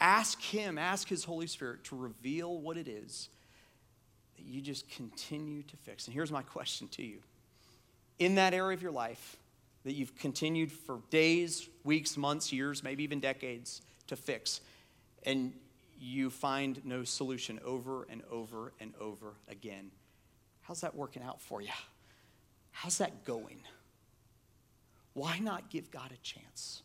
Ask 0.00 0.40
Him, 0.40 0.78
ask 0.78 1.08
His 1.08 1.24
Holy 1.24 1.46
Spirit 1.46 1.84
to 1.84 1.96
reveal 1.96 2.58
what 2.58 2.76
it 2.76 2.88
is 2.88 3.28
that 4.36 4.46
you 4.46 4.60
just 4.60 4.88
continue 4.90 5.62
to 5.62 5.76
fix. 5.76 6.06
And 6.06 6.14
here's 6.14 6.32
my 6.32 6.42
question 6.42 6.88
to 6.88 7.02
you 7.02 7.18
in 8.18 8.36
that 8.36 8.54
area 8.54 8.76
of 8.76 8.82
your 8.82 8.92
life 8.92 9.36
that 9.84 9.94
you've 9.94 10.14
continued 10.16 10.70
for 10.70 11.00
days, 11.10 11.68
weeks, 11.84 12.16
months, 12.16 12.52
years, 12.52 12.84
maybe 12.84 13.02
even 13.02 13.20
decades 13.20 13.82
to 14.08 14.16
fix. 14.16 14.60
And 15.24 15.52
you 15.98 16.30
find 16.30 16.84
no 16.84 17.04
solution 17.04 17.60
over 17.64 18.06
and 18.10 18.22
over 18.30 18.72
and 18.80 18.92
over 19.00 19.34
again. 19.48 19.90
How's 20.62 20.80
that 20.80 20.94
working 20.94 21.22
out 21.22 21.40
for 21.40 21.60
you? 21.60 21.68
How's 22.72 22.98
that 22.98 23.24
going? 23.24 23.60
Why 25.14 25.38
not 25.38 25.70
give 25.70 25.90
God 25.90 26.10
a 26.12 26.16
chance? 26.22 26.82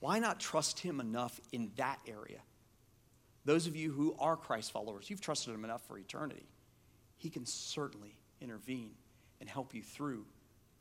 Why 0.00 0.18
not 0.18 0.38
trust 0.38 0.78
Him 0.80 1.00
enough 1.00 1.40
in 1.52 1.72
that 1.76 1.98
area? 2.06 2.40
Those 3.44 3.66
of 3.66 3.74
you 3.74 3.90
who 3.90 4.14
are 4.18 4.36
Christ 4.36 4.70
followers, 4.70 5.08
you've 5.08 5.20
trusted 5.20 5.54
Him 5.54 5.64
enough 5.64 5.82
for 5.86 5.98
eternity. 5.98 6.46
He 7.16 7.30
can 7.30 7.46
certainly 7.46 8.16
intervene 8.40 8.90
and 9.40 9.48
help 9.48 9.74
you 9.74 9.82
through 9.82 10.24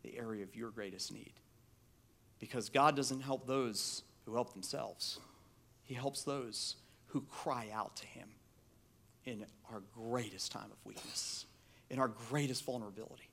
the 0.04 0.18
area 0.18 0.44
of 0.44 0.56
your 0.56 0.70
greatest 0.70 1.12
need. 1.12 1.34
Because 2.40 2.70
God 2.70 2.96
doesn't 2.96 3.22
help 3.22 3.48
those 3.48 4.04
who 4.26 4.36
help 4.36 4.54
themselves, 4.54 5.20
He 5.88 5.96
helps 5.96 6.24
those 6.24 6.76
who 7.08 7.22
cry 7.22 7.70
out 7.74 7.96
to 7.96 8.06
Him 8.06 8.28
in 9.24 9.46
our 9.72 9.82
greatest 9.96 10.52
time 10.52 10.70
of 10.70 10.78
weakness, 10.86 11.46
in 11.90 11.98
our 11.98 12.10
greatest 12.30 12.66
vulnerability, 12.66 13.30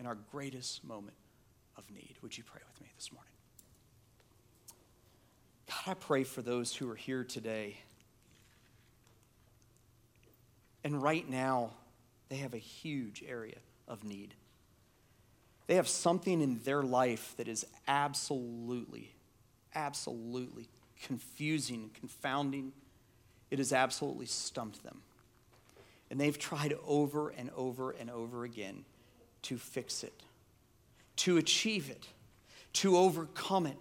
in 0.00 0.06
our 0.06 0.16
greatest 0.32 0.82
moment 0.84 1.16
of 1.76 1.84
need. 1.90 2.16
Would 2.22 2.36
you 2.36 2.44
pray 2.44 2.62
with 2.66 2.80
me 2.80 2.88
this 2.96 3.12
morning? 3.12 3.30
God, 5.68 5.90
I 5.90 5.94
pray 5.94 6.24
for 6.24 6.40
those 6.40 6.74
who 6.74 6.90
are 6.90 6.96
here 6.96 7.24
today. 7.24 7.76
And 10.82 11.02
right 11.02 11.28
now, 11.28 11.72
they 12.30 12.36
have 12.36 12.54
a 12.54 12.58
huge 12.58 13.22
area 13.28 13.58
of 13.86 14.02
need. 14.02 14.32
They 15.66 15.74
have 15.74 15.88
something 15.88 16.40
in 16.40 16.60
their 16.64 16.82
life 16.82 17.34
that 17.36 17.48
is 17.48 17.66
absolutely, 17.86 19.12
absolutely 19.74 20.68
confusing 21.02 21.90
confounding. 21.98 22.72
It 23.50 23.58
has 23.58 23.72
absolutely 23.72 24.26
stumped 24.26 24.82
them. 24.82 25.02
And 26.10 26.20
they've 26.20 26.38
tried 26.38 26.74
over 26.86 27.30
and 27.30 27.50
over 27.56 27.90
and 27.90 28.10
over 28.10 28.44
again 28.44 28.84
to 29.42 29.58
fix 29.58 30.02
it, 30.02 30.22
to 31.16 31.36
achieve 31.36 31.90
it, 31.90 32.08
to 32.74 32.96
overcome 32.96 33.66
it. 33.66 33.76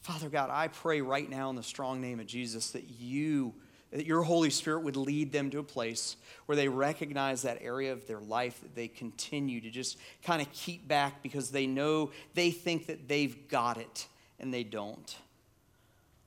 Father 0.00 0.28
God, 0.28 0.50
I 0.52 0.68
pray 0.68 1.00
right 1.00 1.28
now 1.28 1.50
in 1.50 1.56
the 1.56 1.62
strong 1.62 2.00
name 2.00 2.20
of 2.20 2.26
Jesus 2.26 2.70
that 2.72 2.84
you 3.00 3.54
that 3.92 4.04
your 4.04 4.22
Holy 4.22 4.50
Spirit 4.50 4.82
would 4.82 4.96
lead 4.96 5.32
them 5.32 5.48
to 5.50 5.58
a 5.58 5.62
place 5.62 6.16
where 6.46 6.56
they 6.56 6.68
recognize 6.68 7.42
that 7.42 7.58
area 7.62 7.92
of 7.92 8.06
their 8.06 8.20
life 8.20 8.60
that 8.60 8.74
they 8.74 8.88
continue 8.88 9.60
to 9.60 9.70
just 9.70 9.96
kind 10.24 10.42
of 10.42 10.52
keep 10.52 10.86
back 10.86 11.22
because 11.22 11.50
they 11.50 11.66
know 11.66 12.10
they 12.34 12.50
think 12.50 12.86
that 12.86 13.08
they've 13.08 13.48
got 13.48 13.78
it 13.78 14.08
and 14.38 14.52
they 14.52 14.64
don't. 14.64 15.16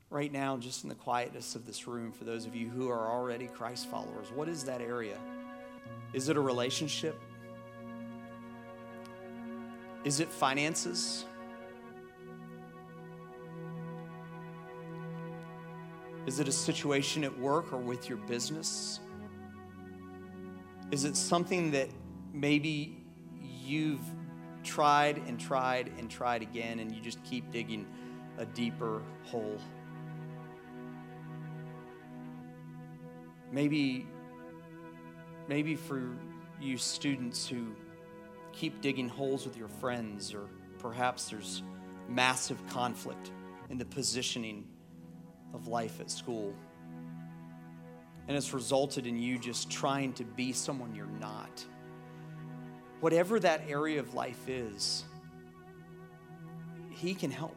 Right 0.09 0.31
now, 0.31 0.57
just 0.57 0.83
in 0.83 0.89
the 0.89 0.95
quietness 0.95 1.55
of 1.55 1.67
this 1.67 1.87
room, 1.87 2.11
for 2.11 2.23
those 2.23 2.45
of 2.45 2.55
you 2.55 2.67
who 2.67 2.89
are 2.89 3.07
already 3.07 3.47
Christ 3.47 3.89
followers, 3.89 4.31
what 4.33 4.49
is 4.49 4.63
that 4.63 4.81
area? 4.81 5.17
Is 6.13 6.29
it 6.29 6.37
a 6.37 6.41
relationship? 6.41 7.19
Is 10.03 10.19
it 10.19 10.31
finances? 10.31 11.25
Is 16.25 16.39
it 16.39 16.47
a 16.47 16.51
situation 16.51 17.23
at 17.23 17.37
work 17.37 17.73
or 17.73 17.77
with 17.77 18.09
your 18.09 18.17
business? 18.17 18.99
Is 20.91 21.05
it 21.05 21.15
something 21.15 21.71
that 21.71 21.89
maybe 22.33 23.03
you've 23.41 24.01
tried 24.63 25.17
and 25.27 25.39
tried 25.39 25.91
and 25.97 26.09
tried 26.09 26.41
again 26.41 26.79
and 26.79 26.93
you 26.93 27.01
just 27.01 27.23
keep 27.23 27.51
digging 27.51 27.85
a 28.37 28.45
deeper 28.45 29.01
hole? 29.23 29.59
Maybe 33.51 34.07
maybe 35.47 35.75
for 35.75 36.15
you 36.61 36.77
students 36.77 37.47
who 37.47 37.75
keep 38.51 38.81
digging 38.81 39.09
holes 39.09 39.45
with 39.45 39.57
your 39.57 39.67
friends 39.67 40.33
or 40.33 40.47
perhaps 40.77 41.29
there's 41.29 41.63
massive 42.07 42.65
conflict 42.67 43.31
in 43.69 43.77
the 43.77 43.85
positioning 43.85 44.67
of 45.53 45.67
life 45.67 45.99
at 45.99 46.11
school. 46.11 46.53
And 48.27 48.37
it's 48.37 48.53
resulted 48.53 49.07
in 49.07 49.17
you 49.17 49.39
just 49.39 49.71
trying 49.71 50.13
to 50.13 50.23
be 50.23 50.53
someone 50.53 50.93
you're 50.93 51.07
not. 51.19 51.65
Whatever 52.99 53.39
that 53.39 53.63
area 53.67 53.99
of 53.99 54.13
life 54.13 54.47
is, 54.47 55.05
He 56.91 57.13
can 57.13 57.31
help 57.31 57.55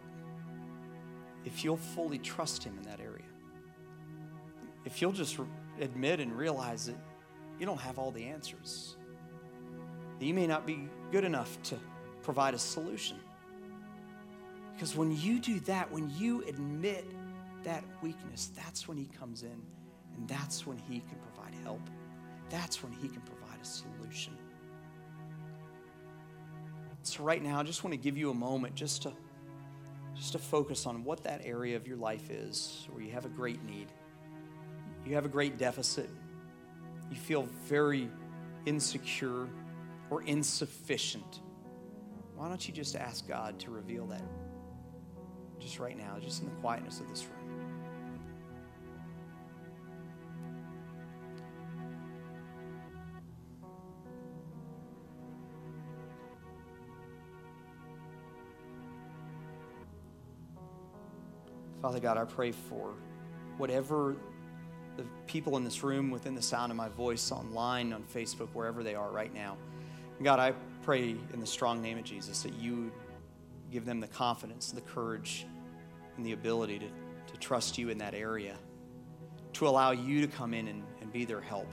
if 1.45 1.65
you'll 1.65 1.77
fully 1.77 2.19
trust 2.19 2.63
Him 2.63 2.77
in 2.79 2.85
that 2.85 3.01
area. 3.01 3.25
If 4.85 5.01
you'll 5.01 5.13
just 5.13 5.39
admit 5.81 6.21
and 6.21 6.37
realize 6.37 6.87
that 6.87 6.97
you 7.59 7.67
don't 7.67 7.81
have 7.81 7.99
all 7.99 8.11
the 8.11 8.25
answers, 8.25 8.97
that 10.19 10.25
you 10.25 10.35
may 10.35 10.47
not 10.47 10.67
be 10.67 10.89
good 11.11 11.25
enough 11.25 11.61
to 11.65 11.77
provide 12.23 12.55
a 12.55 12.59
solution. 12.59 13.19
Because 14.73 14.97
when 14.97 15.17
you 15.17 15.39
do 15.39 15.61
that, 15.61 15.91
when 15.91 16.11
you 16.17 16.43
admit 16.45 17.05
that 17.65 17.85
weakness, 18.01 18.51
that's 18.57 18.89
when 18.89 18.97
He 18.97 19.07
comes 19.07 19.43
in 19.43 19.63
and 20.17 20.29
that's 20.29 20.67
when 20.67 20.79
He 20.79 21.01
can 21.01 21.19
provide 21.33 21.55
help. 21.65 21.81
That's 22.49 22.83
when 22.83 22.93
He 22.93 23.09
can 23.09 23.23
provide 23.23 23.61
a 23.61 23.65
solution. 23.65 24.37
So, 27.05 27.25
right 27.25 27.43
now, 27.43 27.59
I 27.59 27.63
just 27.65 27.83
want 27.83 27.93
to 27.95 27.99
give 27.99 28.17
you 28.17 28.31
a 28.31 28.35
moment 28.35 28.75
just 28.75 29.03
to, 29.03 29.13
just 30.15 30.33
to 30.33 30.39
focus 30.39 30.87
on 30.87 31.03
what 31.03 31.25
that 31.25 31.43
area 31.45 31.77
of 31.77 31.87
your 31.87 31.97
life 31.97 32.31
is 32.31 32.87
where 32.91 33.03
you 33.03 33.11
have 33.11 33.25
a 33.25 33.29
great 33.29 33.63
need. 33.65 33.89
You 35.05 35.15
have 35.17 35.25
a 35.25 35.29
great 35.29 35.59
deficit. 35.59 36.09
You 37.11 37.17
feel 37.17 37.49
very 37.67 38.09
insecure 38.67 39.49
or 40.11 40.23
insufficient. 40.23 41.41
Why 42.37 42.49
don't 42.49 42.67
you 42.67 42.73
just 42.73 42.95
ask 42.95 43.27
God 43.27 43.59
to 43.61 43.71
reveal 43.71 44.07
that 44.07 44.23
just 45.59 45.79
right 45.79 45.97
now, 45.97 46.19
just 46.21 46.43
in 46.43 46.49
the 46.49 46.55
quietness 46.61 47.01
of 47.01 47.09
this 47.09 47.25
room? 47.25 47.52
Father 61.83 61.99
God, 61.99 62.17
I 62.17 62.25
pray 62.25 62.53
for 62.53 62.95
whatever 63.59 64.15
the 64.97 65.05
people 65.27 65.57
in 65.57 65.65
this 65.65 65.83
room, 65.83 66.13
within 66.13 66.37
the 66.37 66.43
sound 66.43 66.71
of 66.71 66.77
my 66.77 66.89
voice, 66.89 67.33
online, 67.33 67.93
on 67.93 68.05
Facebook, 68.05 68.49
wherever 68.53 68.85
they 68.85 68.95
are 68.95 69.11
right 69.11 69.35
now. 69.35 69.57
God, 70.23 70.39
I 70.39 70.53
pray 70.83 71.17
in 71.33 71.41
the 71.41 71.47
strong 71.47 71.83
name 71.83 71.99
of 71.99 72.05
Jesus 72.05 72.45
that 72.45 72.55
you 72.55 72.93
give 73.73 73.85
them 73.85 73.99
the 73.99 74.07
confidence, 74.07 74.71
the 74.71 74.81
courage, 74.81 75.45
and 76.17 76.25
the 76.25 76.33
ability 76.33 76.79
to, 76.79 76.87
to 77.33 77.39
trust 77.41 77.79
you 77.79 77.89
in 77.89 77.99
that 77.99 78.15
area, 78.15 78.55
to 79.55 79.67
allow 79.67 79.91
you 79.91 80.21
to 80.21 80.29
come 80.29 80.55
in 80.55 80.69
and, 80.69 80.85
and 81.01 81.13
be 81.13 81.25
their 81.25 81.41
help, 81.41 81.67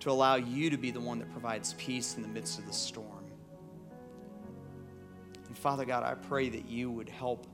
to 0.00 0.10
allow 0.10 0.36
you 0.36 0.70
to 0.70 0.78
be 0.78 0.90
the 0.90 1.00
one 1.00 1.18
that 1.18 1.30
provides 1.32 1.74
peace 1.74 2.16
in 2.16 2.22
the 2.22 2.28
midst 2.28 2.58
of 2.58 2.66
the 2.66 2.72
storm. 2.72 3.26
And 5.48 5.58
Father 5.58 5.84
God, 5.84 6.02
I 6.02 6.14
pray 6.14 6.48
that 6.48 6.66
you 6.66 6.90
would 6.90 7.10
help 7.10 7.46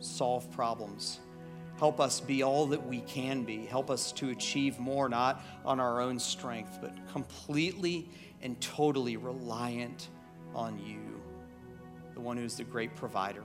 solve 0.00 0.50
problems. 0.50 1.20
Help 1.78 1.98
us 1.98 2.20
be 2.20 2.42
all 2.42 2.66
that 2.66 2.86
we 2.86 3.00
can 3.00 3.42
be. 3.44 3.64
Help 3.64 3.90
us 3.90 4.12
to 4.12 4.30
achieve 4.30 4.78
more, 4.78 5.08
not 5.08 5.42
on 5.64 5.80
our 5.80 6.00
own 6.00 6.18
strength, 6.18 6.78
but 6.80 6.94
completely 7.10 8.08
and 8.42 8.60
totally 8.60 9.16
reliant 9.16 10.08
on 10.54 10.78
you, 10.78 11.20
the 12.14 12.20
one 12.20 12.36
who 12.36 12.44
is 12.44 12.56
the 12.56 12.64
great 12.64 12.94
provider, 12.96 13.44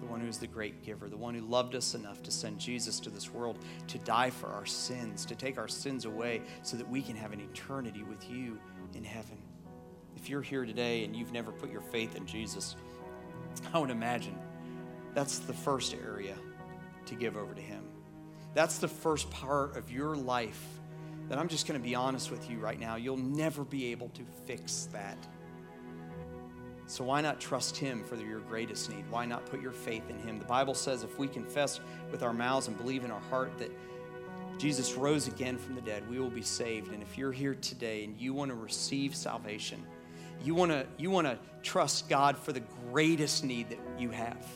the 0.00 0.06
one 0.06 0.20
who 0.20 0.28
is 0.28 0.38
the 0.38 0.46
great 0.46 0.82
giver, 0.82 1.08
the 1.08 1.16
one 1.16 1.34
who 1.34 1.42
loved 1.42 1.74
us 1.74 1.94
enough 1.94 2.22
to 2.22 2.30
send 2.30 2.58
Jesus 2.58 3.00
to 3.00 3.10
this 3.10 3.32
world 3.32 3.58
to 3.88 3.98
die 3.98 4.30
for 4.30 4.48
our 4.48 4.66
sins, 4.66 5.26
to 5.26 5.34
take 5.34 5.58
our 5.58 5.68
sins 5.68 6.04
away 6.04 6.42
so 6.62 6.76
that 6.76 6.88
we 6.88 7.02
can 7.02 7.16
have 7.16 7.32
an 7.32 7.40
eternity 7.40 8.02
with 8.02 8.30
you 8.30 8.58
in 8.94 9.04
heaven. 9.04 9.36
If 10.16 10.30
you're 10.30 10.42
here 10.42 10.64
today 10.64 11.04
and 11.04 11.14
you've 11.14 11.32
never 11.32 11.52
put 11.52 11.70
your 11.70 11.80
faith 11.80 12.16
in 12.16 12.26
Jesus, 12.26 12.76
I 13.74 13.78
would 13.78 13.90
imagine 13.90 14.38
that's 15.14 15.38
the 15.40 15.52
first 15.52 15.94
area 15.94 16.34
to 17.06 17.14
give 17.14 17.36
over 17.36 17.54
to 17.54 17.60
Him. 17.60 17.84
That's 18.54 18.78
the 18.78 18.88
first 18.88 19.30
part 19.30 19.76
of 19.76 19.90
your 19.90 20.14
life 20.14 20.62
that 21.28 21.38
I'm 21.38 21.48
just 21.48 21.66
going 21.66 21.80
to 21.80 21.86
be 21.86 21.94
honest 21.94 22.30
with 22.30 22.50
you 22.50 22.58
right 22.58 22.78
now. 22.78 22.96
You'll 22.96 23.16
never 23.16 23.64
be 23.64 23.92
able 23.92 24.08
to 24.10 24.22
fix 24.46 24.88
that. 24.92 25.16
So 26.86 27.04
why 27.04 27.20
not 27.20 27.40
trust 27.40 27.76
Him 27.76 28.04
for 28.04 28.16
your 28.16 28.40
greatest 28.40 28.90
need? 28.90 29.04
Why 29.10 29.24
not 29.24 29.46
put 29.46 29.62
your 29.62 29.72
faith 29.72 30.10
in 30.10 30.18
Him? 30.18 30.38
The 30.38 30.44
Bible 30.44 30.74
says 30.74 31.02
if 31.02 31.18
we 31.18 31.28
confess 31.28 31.80
with 32.10 32.22
our 32.22 32.32
mouths 32.32 32.68
and 32.68 32.76
believe 32.76 33.04
in 33.04 33.10
our 33.10 33.20
heart 33.30 33.56
that 33.58 33.70
Jesus 34.58 34.94
rose 34.94 35.28
again 35.28 35.56
from 35.56 35.74
the 35.74 35.80
dead, 35.80 36.08
we 36.10 36.18
will 36.18 36.30
be 36.30 36.42
saved. 36.42 36.92
And 36.92 37.02
if 37.02 37.16
you're 37.16 37.32
here 37.32 37.54
today 37.54 38.04
and 38.04 38.20
you 38.20 38.34
want 38.34 38.50
to 38.50 38.54
receive 38.54 39.14
salvation, 39.16 39.82
you 40.44 40.54
want 40.54 40.70
to 40.70 40.86
you 40.98 41.10
want 41.10 41.26
to 41.26 41.38
trust 41.62 42.08
God 42.08 42.36
for 42.36 42.52
the 42.52 42.62
greatest 42.90 43.44
need 43.44 43.70
that 43.70 43.78
you 43.98 44.10
have 44.10 44.46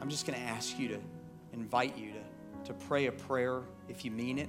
I'm 0.00 0.08
just 0.08 0.26
going 0.26 0.38
to 0.38 0.44
ask 0.44 0.78
you 0.78 0.88
to 0.88 1.00
invite 1.52 1.96
you 1.96 2.12
to, 2.12 2.72
to 2.72 2.74
pray 2.74 3.06
a 3.06 3.12
prayer 3.12 3.62
if 3.88 4.04
you 4.04 4.10
mean 4.10 4.38
it 4.38 4.48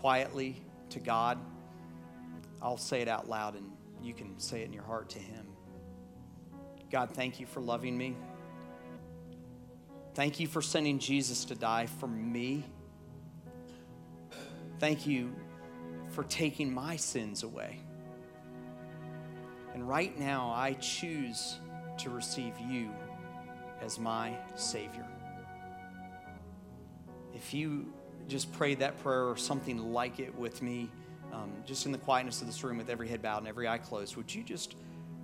quietly 0.00 0.62
to 0.90 1.00
God. 1.00 1.38
I'll 2.60 2.76
say 2.76 3.00
it 3.00 3.08
out 3.08 3.28
loud 3.28 3.54
and 3.54 3.70
you 4.02 4.14
can 4.14 4.38
say 4.38 4.62
it 4.62 4.66
in 4.66 4.72
your 4.72 4.84
heart 4.84 5.10
to 5.10 5.18
Him. 5.18 5.46
God, 6.90 7.10
thank 7.12 7.40
you 7.40 7.46
for 7.46 7.60
loving 7.60 7.96
me. 7.96 8.16
Thank 10.14 10.38
you 10.38 10.46
for 10.46 10.62
sending 10.62 10.98
Jesus 10.98 11.44
to 11.46 11.54
die 11.54 11.86
for 11.86 12.06
me. 12.06 12.64
Thank 14.78 15.06
you 15.06 15.34
for 16.10 16.22
taking 16.24 16.72
my 16.72 16.96
sins 16.96 17.42
away. 17.42 17.80
And 19.72 19.88
right 19.88 20.16
now, 20.18 20.52
I 20.54 20.74
choose 20.74 21.58
to 21.98 22.10
receive 22.10 22.52
you 22.60 22.90
as 23.84 23.98
my 23.98 24.34
Savior. 24.56 25.06
If 27.34 27.52
you 27.52 27.92
just 28.26 28.52
prayed 28.52 28.78
that 28.78 28.98
prayer 29.02 29.24
or 29.24 29.36
something 29.36 29.92
like 29.92 30.18
it 30.18 30.34
with 30.34 30.62
me, 30.62 30.90
um, 31.32 31.52
just 31.66 31.84
in 31.84 31.92
the 31.92 31.98
quietness 31.98 32.40
of 32.40 32.46
this 32.46 32.62
room 32.64 32.78
with 32.78 32.88
every 32.88 33.08
head 33.08 33.20
bowed 33.20 33.38
and 33.38 33.48
every 33.48 33.68
eye 33.68 33.78
closed, 33.78 34.16
would 34.16 34.34
you 34.34 34.42
just 34.42 34.76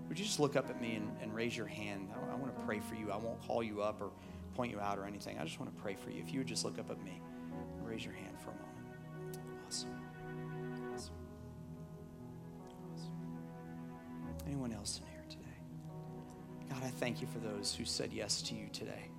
would 0.09 0.19
you 0.19 0.25
just 0.25 0.41
look 0.41 0.57
up 0.57 0.69
at 0.69 0.81
me 0.81 0.97
and, 0.97 1.09
and 1.23 1.33
raise 1.33 1.57
your 1.57 1.69
hand? 1.69 2.09
I, 2.13 2.33
I 2.33 2.35
want 2.35 2.53
to 2.55 2.65
pray 2.65 2.81
for 2.81 2.97
you. 2.97 3.13
I 3.13 3.17
won't 3.17 3.41
call 3.47 3.63
you 3.63 3.81
up 3.81 4.01
or 4.01 4.11
point 4.57 4.73
you 4.73 4.81
out 4.81 4.99
or 4.99 5.07
anything. 5.07 5.39
I 5.39 5.45
just 5.45 5.61
want 5.61 5.75
to 5.75 5.83
pray 5.83 5.95
for 5.95 6.11
you. 6.11 6.21
If 6.21 6.33
you 6.33 6.41
would 6.41 6.49
just 6.49 6.65
look 6.65 6.81
up 6.81 6.91
at 6.91 7.03
me 7.05 7.23
and 7.79 7.89
raise 7.89 8.05
your 8.05 8.15
hand 8.15 8.37
for 8.43 8.51
a 8.51 8.55
moment. 8.55 9.39
Awesome. 9.69 9.91
Awesome. 10.93 11.15
awesome. 12.93 13.13
Anyone 14.49 14.73
else? 14.73 15.01
God, 16.81 16.87
I 16.87 16.91
thank 16.91 17.21
you 17.21 17.27
for 17.27 17.41
those 17.41 17.75
who 17.75 17.85
said 17.85 18.13
yes 18.13 18.41
to 18.43 18.55
you 18.55 18.69
today. 18.73 19.11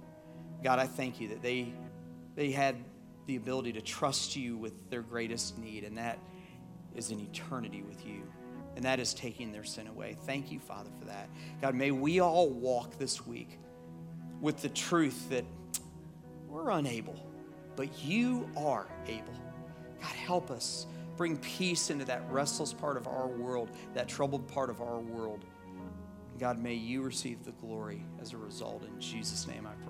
God, 0.63 0.79
I 0.79 0.87
thank 0.87 1.19
you 1.19 1.27
that 1.29 1.41
they 1.41 1.73
they 2.35 2.51
had 2.51 2.75
the 3.27 3.35
ability 3.35 3.73
to 3.73 3.81
trust 3.81 4.35
you 4.35 4.57
with 4.57 4.89
their 4.89 5.01
greatest 5.01 5.57
need, 5.59 5.83
and 5.83 5.97
that 5.97 6.17
is 6.95 7.11
an 7.11 7.19
eternity 7.19 7.83
with 7.83 8.05
you. 8.05 8.23
And 8.75 8.85
that 8.85 8.99
is 8.99 9.13
taking 9.13 9.51
their 9.51 9.65
sin 9.65 9.87
away. 9.87 10.15
Thank 10.25 10.49
you, 10.51 10.59
Father, 10.59 10.89
for 10.97 11.05
that. 11.05 11.29
God, 11.61 11.75
may 11.75 11.91
we 11.91 12.21
all 12.21 12.49
walk 12.49 12.97
this 12.97 13.27
week 13.27 13.59
with 14.39 14.61
the 14.61 14.69
truth 14.69 15.29
that 15.29 15.43
we're 16.47 16.71
unable, 16.71 17.27
but 17.75 18.01
you 18.01 18.49
are 18.55 18.87
able. 19.07 19.33
God, 20.01 20.15
help 20.15 20.49
us 20.49 20.87
bring 21.17 21.37
peace 21.37 21.89
into 21.89 22.05
that 22.05 22.23
restless 22.31 22.73
part 22.73 22.95
of 22.95 23.07
our 23.07 23.27
world, 23.27 23.69
that 23.93 24.07
troubled 24.07 24.47
part 24.47 24.69
of 24.69 24.81
our 24.81 24.99
world. 24.99 25.45
God, 26.39 26.59
may 26.59 26.73
you 26.73 27.01
receive 27.01 27.43
the 27.43 27.51
glory 27.51 28.03
as 28.21 28.33
a 28.33 28.37
result. 28.37 28.83
In 28.83 28.99
Jesus' 28.99 29.47
name 29.47 29.67
I 29.67 29.73
pray. 29.73 29.80